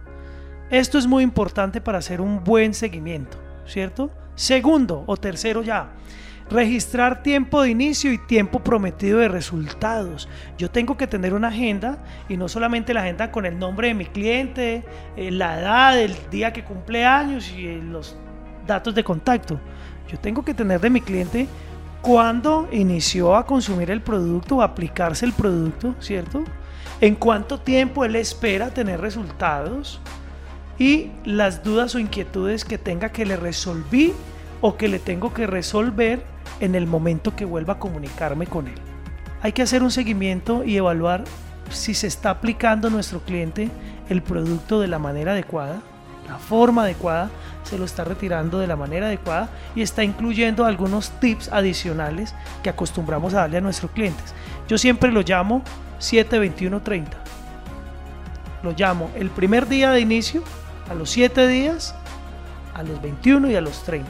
Esto 0.70 0.98
es 0.98 1.06
muy 1.06 1.24
importante 1.24 1.80
para 1.80 1.98
hacer 1.98 2.20
un 2.20 2.44
buen 2.44 2.74
seguimiento, 2.74 3.38
¿cierto? 3.66 4.10
Segundo 4.34 5.02
o 5.06 5.16
tercero 5.16 5.62
ya, 5.62 5.92
registrar 6.50 7.22
tiempo 7.22 7.62
de 7.62 7.70
inicio 7.70 8.12
y 8.12 8.18
tiempo 8.18 8.60
prometido 8.60 9.18
de 9.18 9.28
resultados. 9.28 10.28
Yo 10.58 10.70
tengo 10.70 10.96
que 10.96 11.06
tener 11.06 11.32
una 11.32 11.48
agenda 11.48 11.98
y 12.28 12.36
no 12.36 12.48
solamente 12.48 12.92
la 12.92 13.00
agenda 13.00 13.32
con 13.32 13.46
el 13.46 13.58
nombre 13.58 13.88
de 13.88 13.94
mi 13.94 14.04
cliente, 14.04 14.84
eh, 15.16 15.30
la 15.30 15.58
edad, 15.58 15.98
el 15.98 16.14
día 16.30 16.52
que 16.52 16.64
cumple 16.64 17.06
años 17.06 17.50
y 17.50 17.80
los 17.80 18.14
datos 18.66 18.94
de 18.94 19.02
contacto. 19.02 19.58
Yo 20.06 20.18
tengo 20.18 20.44
que 20.44 20.54
tener 20.54 20.80
de 20.80 20.90
mi 20.90 21.00
cliente 21.00 21.48
cuándo 22.02 22.68
inició 22.72 23.36
a 23.36 23.46
consumir 23.46 23.90
el 23.90 24.00
producto 24.00 24.56
o 24.56 24.62
aplicarse 24.62 25.26
el 25.26 25.32
producto, 25.32 25.94
¿cierto? 26.00 26.44
En 27.00 27.14
cuánto 27.14 27.60
tiempo 27.60 28.04
él 28.04 28.16
espera 28.16 28.70
tener 28.70 29.00
resultados 29.00 30.00
y 30.78 31.10
las 31.24 31.62
dudas 31.62 31.94
o 31.94 31.98
inquietudes 31.98 32.64
que 32.64 32.78
tenga 32.78 33.10
que 33.10 33.26
le 33.26 33.36
resolví 33.36 34.12
o 34.60 34.76
que 34.76 34.88
le 34.88 34.98
tengo 34.98 35.32
que 35.32 35.46
resolver 35.46 36.22
en 36.60 36.74
el 36.74 36.86
momento 36.86 37.36
que 37.36 37.44
vuelva 37.44 37.74
a 37.74 37.78
comunicarme 37.78 38.46
con 38.46 38.68
él. 38.68 38.78
Hay 39.42 39.52
que 39.52 39.62
hacer 39.62 39.82
un 39.82 39.90
seguimiento 39.90 40.64
y 40.64 40.76
evaluar 40.76 41.24
si 41.70 41.94
se 41.94 42.06
está 42.06 42.30
aplicando 42.30 42.90
nuestro 42.90 43.20
cliente 43.20 43.70
el 44.08 44.22
producto 44.22 44.80
de 44.80 44.88
la 44.88 44.98
manera 44.98 45.32
adecuada, 45.32 45.80
la 46.28 46.38
forma 46.38 46.82
adecuada, 46.82 47.30
se 47.68 47.78
lo 47.78 47.84
está 47.84 48.04
retirando 48.04 48.58
de 48.58 48.66
la 48.66 48.76
manera 48.76 49.06
adecuada 49.06 49.50
y 49.74 49.82
está 49.82 50.02
incluyendo 50.02 50.64
algunos 50.64 51.10
tips 51.20 51.52
adicionales 51.52 52.34
que 52.62 52.70
acostumbramos 52.70 53.34
a 53.34 53.40
darle 53.40 53.58
a 53.58 53.60
nuestros 53.60 53.90
clientes. 53.92 54.34
Yo 54.68 54.78
siempre 54.78 55.12
lo 55.12 55.20
llamo 55.20 55.62
72130. 55.98 57.16
Lo 58.62 58.72
llamo 58.72 59.10
el 59.14 59.28
primer 59.30 59.68
día 59.68 59.90
de 59.90 60.00
inicio, 60.00 60.42
a 60.90 60.94
los 60.94 61.10
7 61.10 61.46
días, 61.46 61.94
a 62.74 62.82
los 62.82 63.00
21 63.02 63.50
y 63.50 63.54
a 63.54 63.60
los 63.60 63.84
30. 63.84 64.08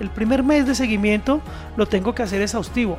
El 0.00 0.10
primer 0.10 0.42
mes 0.42 0.66
de 0.66 0.74
seguimiento 0.74 1.40
lo 1.76 1.86
tengo 1.86 2.14
que 2.14 2.22
hacer 2.22 2.42
exhaustivo, 2.42 2.98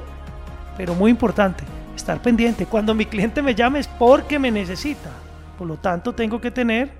pero 0.75 0.95
muy 0.95 1.11
importante, 1.11 1.63
estar 1.95 2.19
pendiente. 2.21 2.65
Cuando 2.65 2.95
mi 2.95 3.05
cliente 3.05 3.41
me 3.41 3.53
llame 3.53 3.79
es 3.79 3.87
porque 3.87 4.39
me 4.39 4.49
necesita. 4.49 5.09
Por 5.57 5.67
lo 5.67 5.77
tanto, 5.77 6.13
tengo 6.13 6.41
que 6.41 6.51
tener 6.51 6.91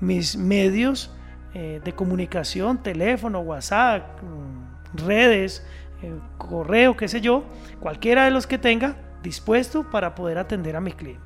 mis 0.00 0.36
medios 0.36 1.10
eh, 1.54 1.80
de 1.84 1.92
comunicación, 1.92 2.82
teléfono, 2.82 3.40
WhatsApp, 3.40 4.20
mm, 4.22 5.06
redes, 5.06 5.64
eh, 6.02 6.12
correo, 6.36 6.96
qué 6.96 7.08
sé 7.08 7.20
yo, 7.20 7.44
cualquiera 7.80 8.24
de 8.24 8.32
los 8.32 8.46
que 8.46 8.58
tenga 8.58 8.96
dispuesto 9.22 9.88
para 9.90 10.14
poder 10.14 10.38
atender 10.38 10.76
a 10.76 10.80
mi 10.80 10.92
cliente. 10.92 11.22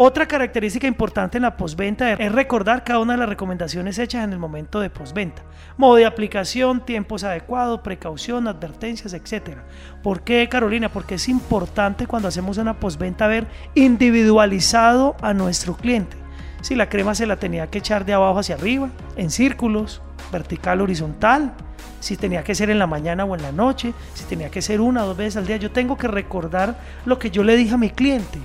Otra 0.00 0.26
característica 0.26 0.86
importante 0.86 1.38
en 1.38 1.42
la 1.42 1.56
postventa 1.56 2.12
es 2.12 2.30
recordar 2.30 2.84
cada 2.84 3.00
una 3.00 3.14
de 3.14 3.18
las 3.18 3.28
recomendaciones 3.28 3.98
hechas 3.98 4.22
en 4.22 4.32
el 4.32 4.38
momento 4.38 4.78
de 4.78 4.90
postventa. 4.90 5.42
Modo 5.76 5.96
de 5.96 6.06
aplicación, 6.06 6.84
tiempos 6.84 7.24
adecuados, 7.24 7.80
precaución, 7.80 8.46
advertencias, 8.46 9.12
etc. 9.12 9.58
¿Por 10.02 10.22
qué, 10.22 10.48
Carolina? 10.48 10.88
Porque 10.88 11.16
es 11.16 11.28
importante 11.28 12.06
cuando 12.06 12.28
hacemos 12.28 12.58
una 12.58 12.78
postventa 12.78 13.26
ver 13.26 13.48
individualizado 13.74 15.16
a 15.20 15.34
nuestro 15.34 15.76
cliente. 15.76 16.16
Si 16.60 16.74
la 16.74 16.88
crema 16.88 17.14
se 17.14 17.26
la 17.26 17.36
tenía 17.36 17.68
que 17.68 17.78
echar 17.78 18.04
de 18.04 18.14
abajo 18.14 18.38
hacia 18.38 18.56
arriba, 18.56 18.88
en 19.16 19.30
círculos, 19.30 20.02
vertical, 20.32 20.80
horizontal, 20.80 21.54
si 22.00 22.16
tenía 22.16 22.44
que 22.44 22.54
ser 22.54 22.70
en 22.70 22.78
la 22.78 22.86
mañana 22.86 23.24
o 23.24 23.34
en 23.34 23.42
la 23.42 23.52
noche, 23.52 23.94
si 24.14 24.24
tenía 24.24 24.50
que 24.50 24.62
ser 24.62 24.80
una 24.80 25.04
o 25.04 25.08
dos 25.08 25.16
veces 25.16 25.36
al 25.36 25.46
día. 25.46 25.56
Yo 25.56 25.70
tengo 25.70 25.96
que 25.96 26.08
recordar 26.08 26.78
lo 27.04 27.18
que 27.18 27.30
yo 27.30 27.42
le 27.42 27.56
dije 27.56 27.74
a 27.74 27.78
mi 27.78 27.90
cliente 27.90 28.38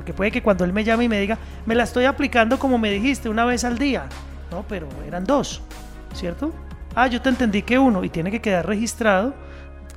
porque 0.00 0.14
puede 0.14 0.30
que 0.30 0.42
cuando 0.42 0.64
él 0.64 0.72
me 0.72 0.82
llame 0.82 1.04
y 1.04 1.08
me 1.10 1.20
diga, 1.20 1.36
me 1.66 1.74
la 1.74 1.82
estoy 1.82 2.06
aplicando 2.06 2.58
como 2.58 2.78
me 2.78 2.90
dijiste, 2.90 3.28
una 3.28 3.44
vez 3.44 3.64
al 3.64 3.76
día. 3.76 4.06
No, 4.50 4.64
pero 4.66 4.88
eran 5.06 5.24
dos, 5.24 5.60
¿cierto? 6.14 6.54
Ah, 6.94 7.06
yo 7.06 7.20
te 7.20 7.28
entendí 7.28 7.60
que 7.60 7.78
uno 7.78 8.02
y 8.02 8.08
tiene 8.08 8.30
que 8.30 8.40
quedar 8.40 8.66
registrado 8.66 9.34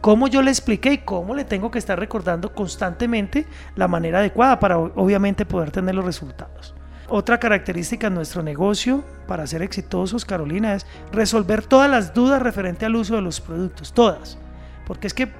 cómo 0.02 0.28
yo 0.28 0.42
le 0.42 0.52
expliqué 0.52 0.92
y 0.92 0.98
cómo 0.98 1.34
le 1.36 1.46
tengo 1.46 1.72
que 1.72 1.80
estar 1.80 1.98
recordando 1.98 2.54
constantemente 2.54 3.48
la 3.78 3.88
manera 3.88 4.20
adecuada 4.20 4.60
para 4.60 4.78
obviamente 4.78 5.46
poder 5.46 5.72
tener 5.72 5.96
los 5.96 6.04
resultados. 6.04 6.76
Otra 7.10 7.40
característica 7.40 8.10
de 8.10 8.16
nuestro 8.16 8.44
negocio 8.44 9.04
para 9.28 9.46
ser 9.48 9.62
exitosos, 9.62 10.26
Carolina, 10.26 10.76
es 10.76 10.86
resolver 11.12 11.64
todas 11.64 11.90
las 11.90 12.14
dudas 12.14 12.42
referente 12.42 12.86
al 12.86 12.96
uso 12.96 13.16
de 13.16 13.22
los 13.22 13.42
productos, 13.42 13.94
todas. 13.94 14.38
Porque 14.86 15.08
es 15.08 15.14
que 15.14 15.32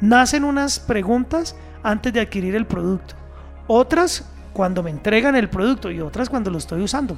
nacen 0.00 0.44
unas 0.44 0.78
preguntas 0.80 1.56
antes 1.82 2.12
de 2.12 2.20
adquirir 2.20 2.54
el 2.54 2.66
producto 2.66 3.14
otras 3.66 4.24
cuando 4.52 4.82
me 4.82 4.90
entregan 4.90 5.36
el 5.36 5.48
producto 5.48 5.90
y 5.90 6.00
otras 6.00 6.28
cuando 6.28 6.50
lo 6.50 6.58
estoy 6.58 6.82
usando. 6.82 7.16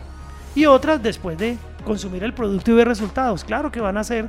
Y 0.54 0.66
otras 0.66 1.02
después 1.02 1.38
de 1.38 1.56
consumir 1.84 2.24
el 2.24 2.34
producto 2.34 2.70
y 2.70 2.74
ver 2.74 2.88
resultados. 2.88 3.44
Claro 3.44 3.70
que 3.70 3.80
van 3.80 3.96
a 3.96 4.00
hacer 4.00 4.28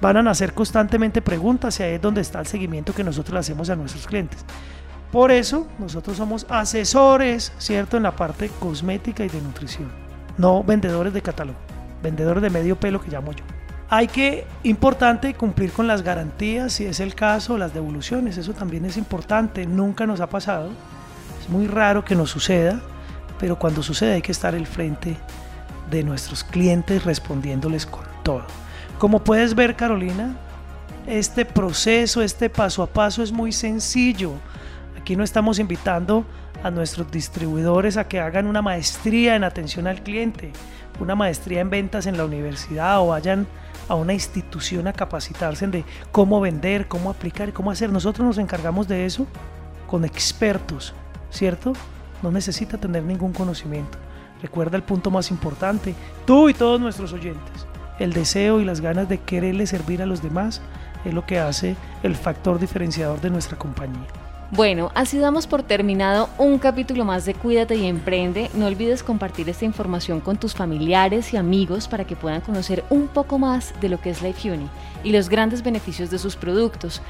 van 0.00 0.16
a 0.16 0.34
constantemente 0.54 1.20
preguntas 1.20 1.80
y 1.80 1.82
ahí 1.82 1.94
es 1.94 2.00
donde 2.00 2.20
está 2.20 2.38
el 2.38 2.46
seguimiento 2.46 2.94
que 2.94 3.02
nosotros 3.02 3.40
hacemos 3.40 3.68
a 3.68 3.74
nuestros 3.74 4.06
clientes. 4.06 4.44
Por 5.12 5.30
eso 5.30 5.66
nosotros 5.78 6.16
somos 6.16 6.46
asesores, 6.48 7.52
¿cierto? 7.58 7.96
En 7.96 8.02
la 8.02 8.16
parte 8.16 8.50
cosmética 8.60 9.24
y 9.24 9.28
de 9.28 9.40
nutrición. 9.40 9.90
No 10.36 10.62
vendedores 10.62 11.12
de 11.12 11.22
catálogo, 11.22 11.58
vendedores 12.02 12.42
de 12.42 12.50
medio 12.50 12.78
pelo 12.78 13.00
que 13.00 13.10
llamo 13.10 13.32
yo. 13.32 13.44
Hay 13.90 14.06
que, 14.06 14.46
importante, 14.64 15.32
cumplir 15.32 15.72
con 15.72 15.86
las 15.86 16.02
garantías, 16.02 16.74
si 16.74 16.84
es 16.84 17.00
el 17.00 17.14
caso, 17.14 17.56
las 17.56 17.72
devoluciones, 17.72 18.36
eso 18.36 18.52
también 18.52 18.84
es 18.84 18.98
importante, 18.98 19.66
nunca 19.66 20.06
nos 20.06 20.20
ha 20.20 20.28
pasado 20.28 20.70
muy 21.48 21.66
raro 21.66 22.04
que 22.04 22.14
nos 22.14 22.30
suceda, 22.30 22.80
pero 23.38 23.58
cuando 23.58 23.82
sucede 23.82 24.14
hay 24.14 24.22
que 24.22 24.32
estar 24.32 24.54
al 24.54 24.66
frente 24.66 25.16
de 25.90 26.02
nuestros 26.02 26.44
clientes 26.44 27.04
respondiéndoles 27.04 27.86
con 27.86 28.04
todo. 28.22 28.44
Como 28.98 29.24
puedes 29.24 29.54
ver, 29.54 29.74
Carolina, 29.76 30.36
este 31.06 31.44
proceso, 31.44 32.20
este 32.20 32.50
paso 32.50 32.82
a 32.82 32.86
paso 32.86 33.22
es 33.22 33.32
muy 33.32 33.52
sencillo. 33.52 34.32
Aquí 34.98 35.14
no 35.14 35.22
estamos 35.22 35.60
invitando 35.60 36.24
a 36.64 36.72
nuestros 36.72 37.08
distribuidores 37.12 37.96
a 37.96 38.08
que 38.08 38.18
hagan 38.18 38.46
una 38.46 38.62
maestría 38.62 39.36
en 39.36 39.44
atención 39.44 39.86
al 39.86 40.02
cliente, 40.02 40.50
una 40.98 41.14
maestría 41.14 41.60
en 41.60 41.70
ventas 41.70 42.06
en 42.06 42.16
la 42.16 42.24
universidad 42.24 43.00
o 43.00 43.06
vayan 43.06 43.46
a 43.88 43.94
una 43.94 44.12
institución 44.12 44.88
a 44.88 44.92
capacitarse 44.92 45.68
de 45.68 45.84
cómo 46.10 46.40
vender, 46.40 46.88
cómo 46.88 47.10
aplicar, 47.10 47.52
cómo 47.52 47.70
hacer. 47.70 47.92
Nosotros 47.92 48.26
nos 48.26 48.38
encargamos 48.38 48.88
de 48.88 49.06
eso 49.06 49.24
con 49.86 50.04
expertos, 50.04 50.94
¿cierto? 51.30 51.74
No 52.20 52.32
necesita 52.32 52.76
tener 52.76 53.04
ningún 53.04 53.32
conocimiento. 53.32 53.98
Recuerda 54.42 54.76
el 54.76 54.82
punto 54.82 55.12
más 55.12 55.30
importante, 55.30 55.94
tú 56.26 56.48
y 56.48 56.54
todos 56.54 56.80
nuestros 56.80 57.12
oyentes. 57.12 57.68
El 58.00 58.12
deseo 58.12 58.60
y 58.60 58.64
las 58.64 58.80
ganas 58.80 59.08
de 59.08 59.18
quererle 59.18 59.68
servir 59.68 60.02
a 60.02 60.06
los 60.06 60.22
demás 60.22 60.60
es 61.04 61.14
lo 61.14 61.24
que 61.24 61.38
hace 61.38 61.76
el 62.02 62.16
factor 62.16 62.58
diferenciador 62.58 63.20
de 63.20 63.30
nuestra 63.30 63.56
compañía. 63.56 64.27
Bueno, 64.50 64.90
así 64.94 65.18
damos 65.18 65.46
por 65.46 65.62
terminado 65.62 66.30
un 66.38 66.58
capítulo 66.58 67.04
más 67.04 67.26
de 67.26 67.34
Cuídate 67.34 67.76
y 67.76 67.86
Emprende. 67.86 68.48
No 68.54 68.64
olvides 68.64 69.02
compartir 69.02 69.46
esta 69.50 69.66
información 69.66 70.20
con 70.20 70.38
tus 70.38 70.54
familiares 70.54 71.34
y 71.34 71.36
amigos 71.36 71.86
para 71.86 72.06
que 72.06 72.16
puedan 72.16 72.40
conocer 72.40 72.82
un 72.88 73.08
poco 73.08 73.38
más 73.38 73.78
de 73.82 73.90
lo 73.90 74.00
que 74.00 74.08
es 74.08 74.22
Life 74.22 74.50
Uni 74.50 74.66
y 75.04 75.12
los 75.12 75.28
grandes 75.28 75.62
beneficios 75.62 76.10
de 76.10 76.18
sus 76.18 76.34
productos. 76.34 77.02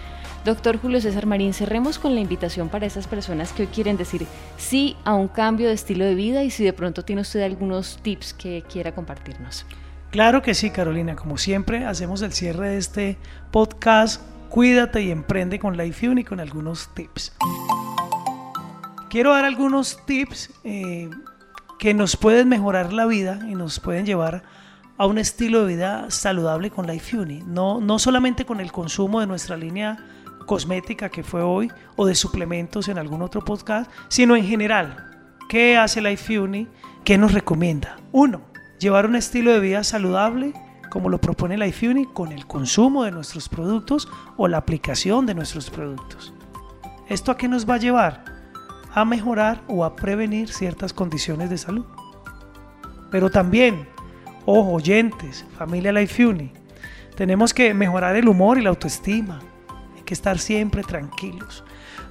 Doctor 0.44 0.80
Julio 0.80 1.00
César 1.00 1.26
Marín, 1.26 1.54
cerremos 1.54 2.00
con 2.00 2.16
la 2.16 2.20
invitación 2.20 2.68
para 2.68 2.86
esas 2.86 3.06
personas 3.06 3.52
que 3.52 3.62
hoy 3.62 3.68
quieren 3.68 3.96
decir 3.96 4.26
sí 4.56 4.96
a 5.04 5.14
un 5.14 5.28
cambio 5.28 5.68
de 5.68 5.74
estilo 5.74 6.04
de 6.04 6.16
vida 6.16 6.42
y 6.42 6.50
si 6.50 6.64
de 6.64 6.72
pronto 6.72 7.04
tiene 7.04 7.22
usted 7.22 7.42
algunos 7.42 7.98
tips 8.02 8.34
que 8.34 8.64
quiera 8.68 8.96
compartirnos. 8.96 9.64
Claro 10.10 10.42
que 10.42 10.54
sí, 10.54 10.70
Carolina. 10.70 11.14
Como 11.14 11.38
siempre, 11.38 11.84
hacemos 11.84 12.20
el 12.22 12.32
cierre 12.32 12.70
de 12.70 12.78
este 12.78 13.16
podcast. 13.52 14.22
Cuídate 14.50 15.02
y 15.02 15.10
emprende 15.10 15.58
con 15.58 15.76
Life 15.76 16.08
Uni 16.08 16.24
con 16.24 16.40
algunos 16.40 16.88
tips. 16.94 17.36
Quiero 19.10 19.32
dar 19.32 19.44
algunos 19.44 20.04
tips 20.06 20.50
eh, 20.64 21.10
que 21.78 21.92
nos 21.92 22.16
pueden 22.16 22.48
mejorar 22.48 22.92
la 22.92 23.06
vida 23.06 23.40
y 23.48 23.54
nos 23.54 23.78
pueden 23.78 24.06
llevar 24.06 24.42
a 24.96 25.06
un 25.06 25.18
estilo 25.18 25.60
de 25.60 25.74
vida 25.74 26.10
saludable 26.10 26.70
con 26.70 26.86
Life 26.86 27.16
Uni. 27.16 27.42
No, 27.46 27.80
no 27.80 27.98
solamente 27.98 28.46
con 28.46 28.60
el 28.60 28.72
consumo 28.72 29.20
de 29.20 29.26
nuestra 29.26 29.56
línea 29.56 29.98
cosmética 30.46 31.10
que 31.10 31.22
fue 31.22 31.42
hoy 31.42 31.70
o 31.96 32.06
de 32.06 32.14
suplementos 32.14 32.88
en 32.88 32.98
algún 32.98 33.20
otro 33.20 33.44
podcast, 33.44 33.90
sino 34.08 34.34
en 34.34 34.44
general. 34.44 35.04
¿Qué 35.48 35.76
hace 35.76 36.00
Life 36.00 36.38
Uni? 36.38 36.68
¿Qué 37.04 37.18
nos 37.18 37.32
recomienda? 37.32 37.98
Uno, 38.12 38.42
llevar 38.80 39.04
un 39.04 39.14
estilo 39.14 39.52
de 39.52 39.60
vida 39.60 39.84
saludable 39.84 40.54
como 40.90 41.08
lo 41.08 41.20
propone 41.20 41.58
Life 41.58 41.88
Uni 41.88 42.06
con 42.06 42.32
el 42.32 42.46
consumo 42.46 43.04
de 43.04 43.10
nuestros 43.10 43.48
productos 43.48 44.08
o 44.36 44.48
la 44.48 44.58
aplicación 44.58 45.26
de 45.26 45.34
nuestros 45.34 45.70
productos. 45.70 46.32
¿Esto 47.08 47.32
a 47.32 47.36
qué 47.36 47.48
nos 47.48 47.68
va 47.68 47.74
a 47.74 47.78
llevar? 47.78 48.24
A 48.92 49.04
mejorar 49.04 49.62
o 49.68 49.84
a 49.84 49.96
prevenir 49.96 50.48
ciertas 50.48 50.92
condiciones 50.92 51.50
de 51.50 51.58
salud. 51.58 51.84
Pero 53.10 53.30
también, 53.30 53.88
ojo, 54.44 54.72
oyentes, 54.72 55.44
familia 55.56 55.92
Life 55.92 56.24
Uni, 56.24 56.52
tenemos 57.16 57.54
que 57.54 57.74
mejorar 57.74 58.16
el 58.16 58.28
humor 58.28 58.58
y 58.58 58.62
la 58.62 58.70
autoestima, 58.70 59.40
que 60.04 60.14
estar 60.14 60.38
siempre 60.38 60.82
tranquilos. 60.82 61.64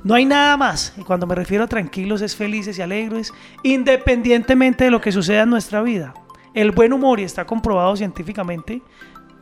No 0.04 0.14
hay 0.14 0.26
nada 0.26 0.56
más, 0.56 0.94
y 0.98 1.02
cuando 1.02 1.26
me 1.26 1.34
refiero 1.34 1.64
a 1.64 1.68
tranquilos 1.68 2.22
es 2.22 2.36
felices 2.36 2.78
y 2.78 2.82
alegres, 2.82 3.34
independientemente 3.64 4.84
de 4.84 4.92
lo 4.92 5.02
que 5.02 5.12
suceda 5.12 5.44
en 5.44 5.50
nuestra 5.50 5.82
vida. 5.82 6.14
El 6.58 6.72
buen 6.72 6.92
humor, 6.92 7.20
y 7.20 7.24
está 7.24 7.46
comprobado 7.46 7.96
científicamente, 7.96 8.82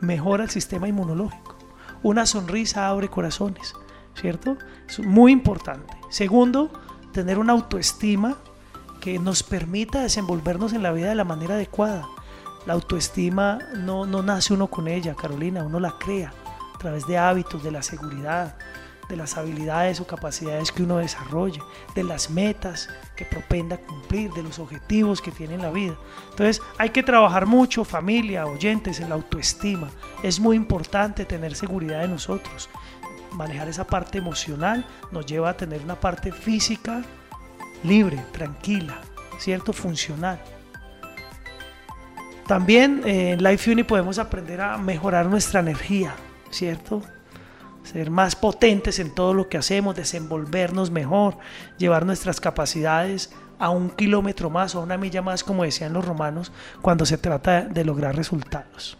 mejora 0.02 0.44
el 0.44 0.50
sistema 0.50 0.86
inmunológico. 0.86 1.56
Una 2.02 2.26
sonrisa 2.26 2.88
abre 2.88 3.08
corazones, 3.08 3.72
¿cierto? 4.14 4.58
Es 4.86 4.98
muy 4.98 5.32
importante. 5.32 5.96
Segundo, 6.10 6.70
tener 7.14 7.38
una 7.38 7.54
autoestima 7.54 8.36
que 9.00 9.18
nos 9.18 9.42
permita 9.42 10.02
desenvolvernos 10.02 10.74
en 10.74 10.82
la 10.82 10.92
vida 10.92 11.08
de 11.08 11.14
la 11.14 11.24
manera 11.24 11.54
adecuada. 11.54 12.06
La 12.66 12.74
autoestima 12.74 13.60
no, 13.74 14.04
no 14.04 14.22
nace 14.22 14.52
uno 14.52 14.66
con 14.66 14.86
ella, 14.86 15.14
Carolina, 15.14 15.64
uno 15.64 15.80
la 15.80 15.96
crea 15.98 16.34
a 16.74 16.78
través 16.78 17.06
de 17.06 17.16
hábitos, 17.16 17.64
de 17.64 17.70
la 17.70 17.82
seguridad, 17.82 18.58
de 19.08 19.16
las 19.16 19.38
habilidades 19.38 20.00
o 20.00 20.06
capacidades 20.06 20.70
que 20.70 20.82
uno 20.82 20.98
desarrolle, 20.98 21.62
de 21.94 22.04
las 22.04 22.28
metas 22.28 22.90
que 23.16 23.24
propenda 23.24 23.78
cumplir, 23.78 24.30
de 24.32 24.42
los 24.42 24.58
objetivos 24.58 25.20
que 25.20 25.32
tiene 25.32 25.54
en 25.54 25.62
la 25.62 25.70
vida. 25.70 25.96
Entonces 26.30 26.62
hay 26.78 26.90
que 26.90 27.02
trabajar 27.02 27.46
mucho, 27.46 27.84
familia, 27.84 28.46
oyentes, 28.46 29.00
en 29.00 29.08
la 29.08 29.16
autoestima. 29.16 29.88
Es 30.22 30.38
muy 30.38 30.56
importante 30.56 31.24
tener 31.24 31.54
seguridad 31.54 32.02
de 32.02 32.08
nosotros. 32.08 32.68
Manejar 33.32 33.68
esa 33.68 33.86
parte 33.86 34.18
emocional 34.18 34.86
nos 35.10 35.26
lleva 35.26 35.50
a 35.50 35.56
tener 35.56 35.80
una 35.82 35.98
parte 35.98 36.30
física 36.30 37.02
libre, 37.82 38.22
tranquila, 38.32 39.00
¿cierto? 39.38 39.72
Funcional. 39.72 40.40
También 42.46 43.02
eh, 43.04 43.32
en 43.32 43.42
Life 43.42 43.70
Uni 43.70 43.82
podemos 43.82 44.18
aprender 44.18 44.60
a 44.60 44.78
mejorar 44.78 45.26
nuestra 45.26 45.60
energía, 45.60 46.14
¿cierto? 46.50 47.02
Ser 47.86 48.10
más 48.10 48.34
potentes 48.34 48.98
en 48.98 49.14
todo 49.14 49.32
lo 49.32 49.48
que 49.48 49.58
hacemos, 49.58 49.94
desenvolvernos 49.94 50.90
mejor, 50.90 51.38
llevar 51.78 52.04
nuestras 52.04 52.40
capacidades 52.40 53.30
a 53.60 53.70
un 53.70 53.90
kilómetro 53.90 54.50
más 54.50 54.74
o 54.74 54.80
a 54.80 54.82
una 54.82 54.98
milla 54.98 55.22
más, 55.22 55.44
como 55.44 55.62
decían 55.62 55.92
los 55.92 56.04
romanos, 56.04 56.50
cuando 56.82 57.06
se 57.06 57.16
trata 57.16 57.62
de 57.62 57.84
lograr 57.84 58.16
resultados. 58.16 58.98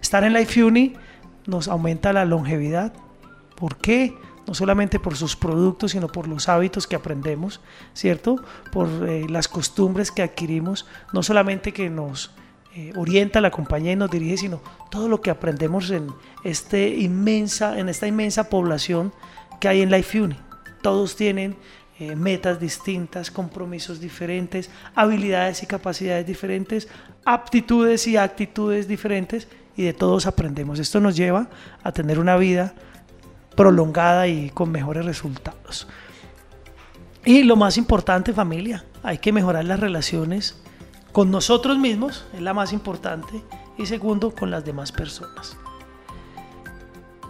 Estar 0.00 0.22
en 0.22 0.34
Life 0.34 0.62
Uni 0.62 0.94
nos 1.46 1.66
aumenta 1.66 2.12
la 2.12 2.24
longevidad. 2.24 2.92
¿Por 3.56 3.76
qué? 3.76 4.16
No 4.46 4.54
solamente 4.54 5.00
por 5.00 5.16
sus 5.16 5.34
productos, 5.34 5.90
sino 5.90 6.06
por 6.06 6.28
los 6.28 6.48
hábitos 6.48 6.86
que 6.86 6.94
aprendemos, 6.94 7.60
¿cierto? 7.92 8.36
Por 8.70 8.88
eh, 9.08 9.26
las 9.28 9.48
costumbres 9.48 10.12
que 10.12 10.22
adquirimos, 10.22 10.86
no 11.12 11.24
solamente 11.24 11.72
que 11.72 11.90
nos 11.90 12.30
eh, 12.78 12.92
orienta 12.94 13.40
la 13.40 13.50
compañía 13.50 13.92
y 13.92 13.96
nos 13.96 14.10
dirige, 14.10 14.36
sino 14.36 14.60
todo 14.90 15.08
lo 15.08 15.22
que 15.22 15.30
aprendemos 15.30 15.90
en, 15.90 16.08
este 16.44 16.88
inmensa, 16.88 17.78
en 17.78 17.88
esta 17.88 18.06
inmensa 18.06 18.50
población 18.50 19.14
que 19.58 19.68
hay 19.68 19.80
en 19.80 19.90
Life 19.90 20.20
Uni. 20.20 20.36
Todos 20.82 21.16
tienen 21.16 21.56
eh, 21.98 22.14
metas 22.14 22.60
distintas, 22.60 23.30
compromisos 23.30 23.98
diferentes, 23.98 24.68
habilidades 24.94 25.62
y 25.62 25.66
capacidades 25.66 26.26
diferentes, 26.26 26.86
aptitudes 27.24 28.06
y 28.08 28.18
actitudes 28.18 28.86
diferentes 28.86 29.48
y 29.74 29.84
de 29.84 29.94
todos 29.94 30.26
aprendemos. 30.26 30.78
Esto 30.78 31.00
nos 31.00 31.16
lleva 31.16 31.48
a 31.82 31.92
tener 31.92 32.18
una 32.18 32.36
vida 32.36 32.74
prolongada 33.56 34.28
y 34.28 34.50
con 34.50 34.70
mejores 34.70 35.06
resultados. 35.06 35.88
Y 37.24 37.42
lo 37.42 37.56
más 37.56 37.78
importante 37.78 38.34
familia, 38.34 38.84
hay 39.02 39.16
que 39.16 39.32
mejorar 39.32 39.64
las 39.64 39.80
relaciones 39.80 40.60
con 41.16 41.30
nosotros 41.30 41.78
mismos, 41.78 42.26
es 42.34 42.42
la 42.42 42.52
más 42.52 42.74
importante, 42.74 43.42
y 43.78 43.86
segundo, 43.86 44.34
con 44.34 44.50
las 44.50 44.66
demás 44.66 44.92
personas. 44.92 45.56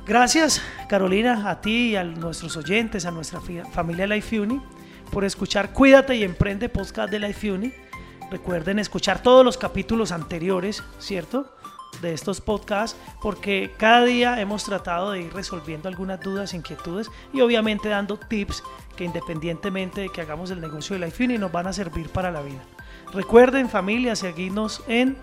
Gracias, 0.04 0.60
Carolina, 0.88 1.48
a 1.48 1.60
ti 1.60 1.90
y 1.90 1.96
a 1.96 2.02
nuestros 2.02 2.56
oyentes, 2.56 3.06
a 3.06 3.12
nuestra 3.12 3.40
familia 3.70 4.08
Life 4.08 4.40
Uni, 4.40 4.60
por 5.12 5.24
escuchar 5.24 5.72
Cuídate 5.72 6.16
y 6.16 6.24
Emprende 6.24 6.68
Podcast 6.68 7.12
de 7.12 7.20
Life 7.20 7.48
Uni. 7.48 7.72
Recuerden 8.28 8.80
escuchar 8.80 9.22
todos 9.22 9.44
los 9.44 9.56
capítulos 9.56 10.10
anteriores, 10.10 10.82
¿cierto? 10.98 11.54
De 12.02 12.12
estos 12.12 12.40
podcasts, 12.40 12.98
porque 13.22 13.72
cada 13.78 14.04
día 14.04 14.40
hemos 14.40 14.64
tratado 14.64 15.12
de 15.12 15.20
ir 15.20 15.32
resolviendo 15.32 15.88
algunas 15.88 16.18
dudas, 16.18 16.54
inquietudes 16.54 17.08
y 17.32 17.40
obviamente 17.40 17.88
dando 17.88 18.18
tips 18.18 18.64
que 18.96 19.04
independientemente 19.04 20.00
de 20.00 20.08
que 20.08 20.22
hagamos 20.22 20.50
el 20.50 20.60
negocio 20.60 20.98
de 20.98 21.06
Life 21.06 21.22
Uni 21.22 21.38
nos 21.38 21.52
van 21.52 21.68
a 21.68 21.72
servir 21.72 22.08
para 22.08 22.32
la 22.32 22.40
vida. 22.42 22.64
Recuerden 23.16 23.70
familia, 23.70 24.14
seguirnos 24.14 24.82
en 24.88 25.16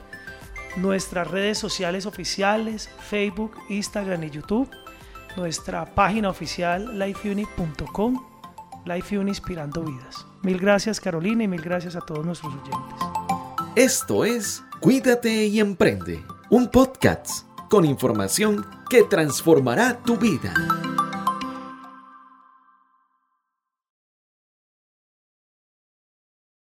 nuestras 0.78 1.30
redes 1.30 1.60
sociales 1.60 2.08
oficiales, 2.08 2.90
Facebook, 3.08 3.52
Instagram 3.70 4.24
y 4.24 4.32
YouTube, 4.32 4.68
nuestra 5.38 5.86
página 5.94 6.30
oficial 6.30 6.98
lifeuni.com, 6.98 8.26
Lifeuni 8.86 9.30
Inspirando 9.30 9.84
Vidas. 9.84 10.26
Mil 10.42 10.58
gracias 10.58 11.00
Carolina 11.00 11.44
y 11.44 11.48
mil 11.48 11.62
gracias 11.62 11.96
a 11.96 12.02
todos 12.02 12.26
nuestros 12.26 12.52
oyentes. 12.52 12.80
Esto 13.76 14.26
es 14.26 14.64
Cuídate 14.80 15.46
y 15.46 15.60
Emprende, 15.60 16.26
un 16.50 16.70
podcast 16.70 17.46
con 17.70 17.86
información 17.86 18.66
que 18.90 19.04
transformará 19.04 20.00
tu 20.00 20.18
vida. 20.18 20.52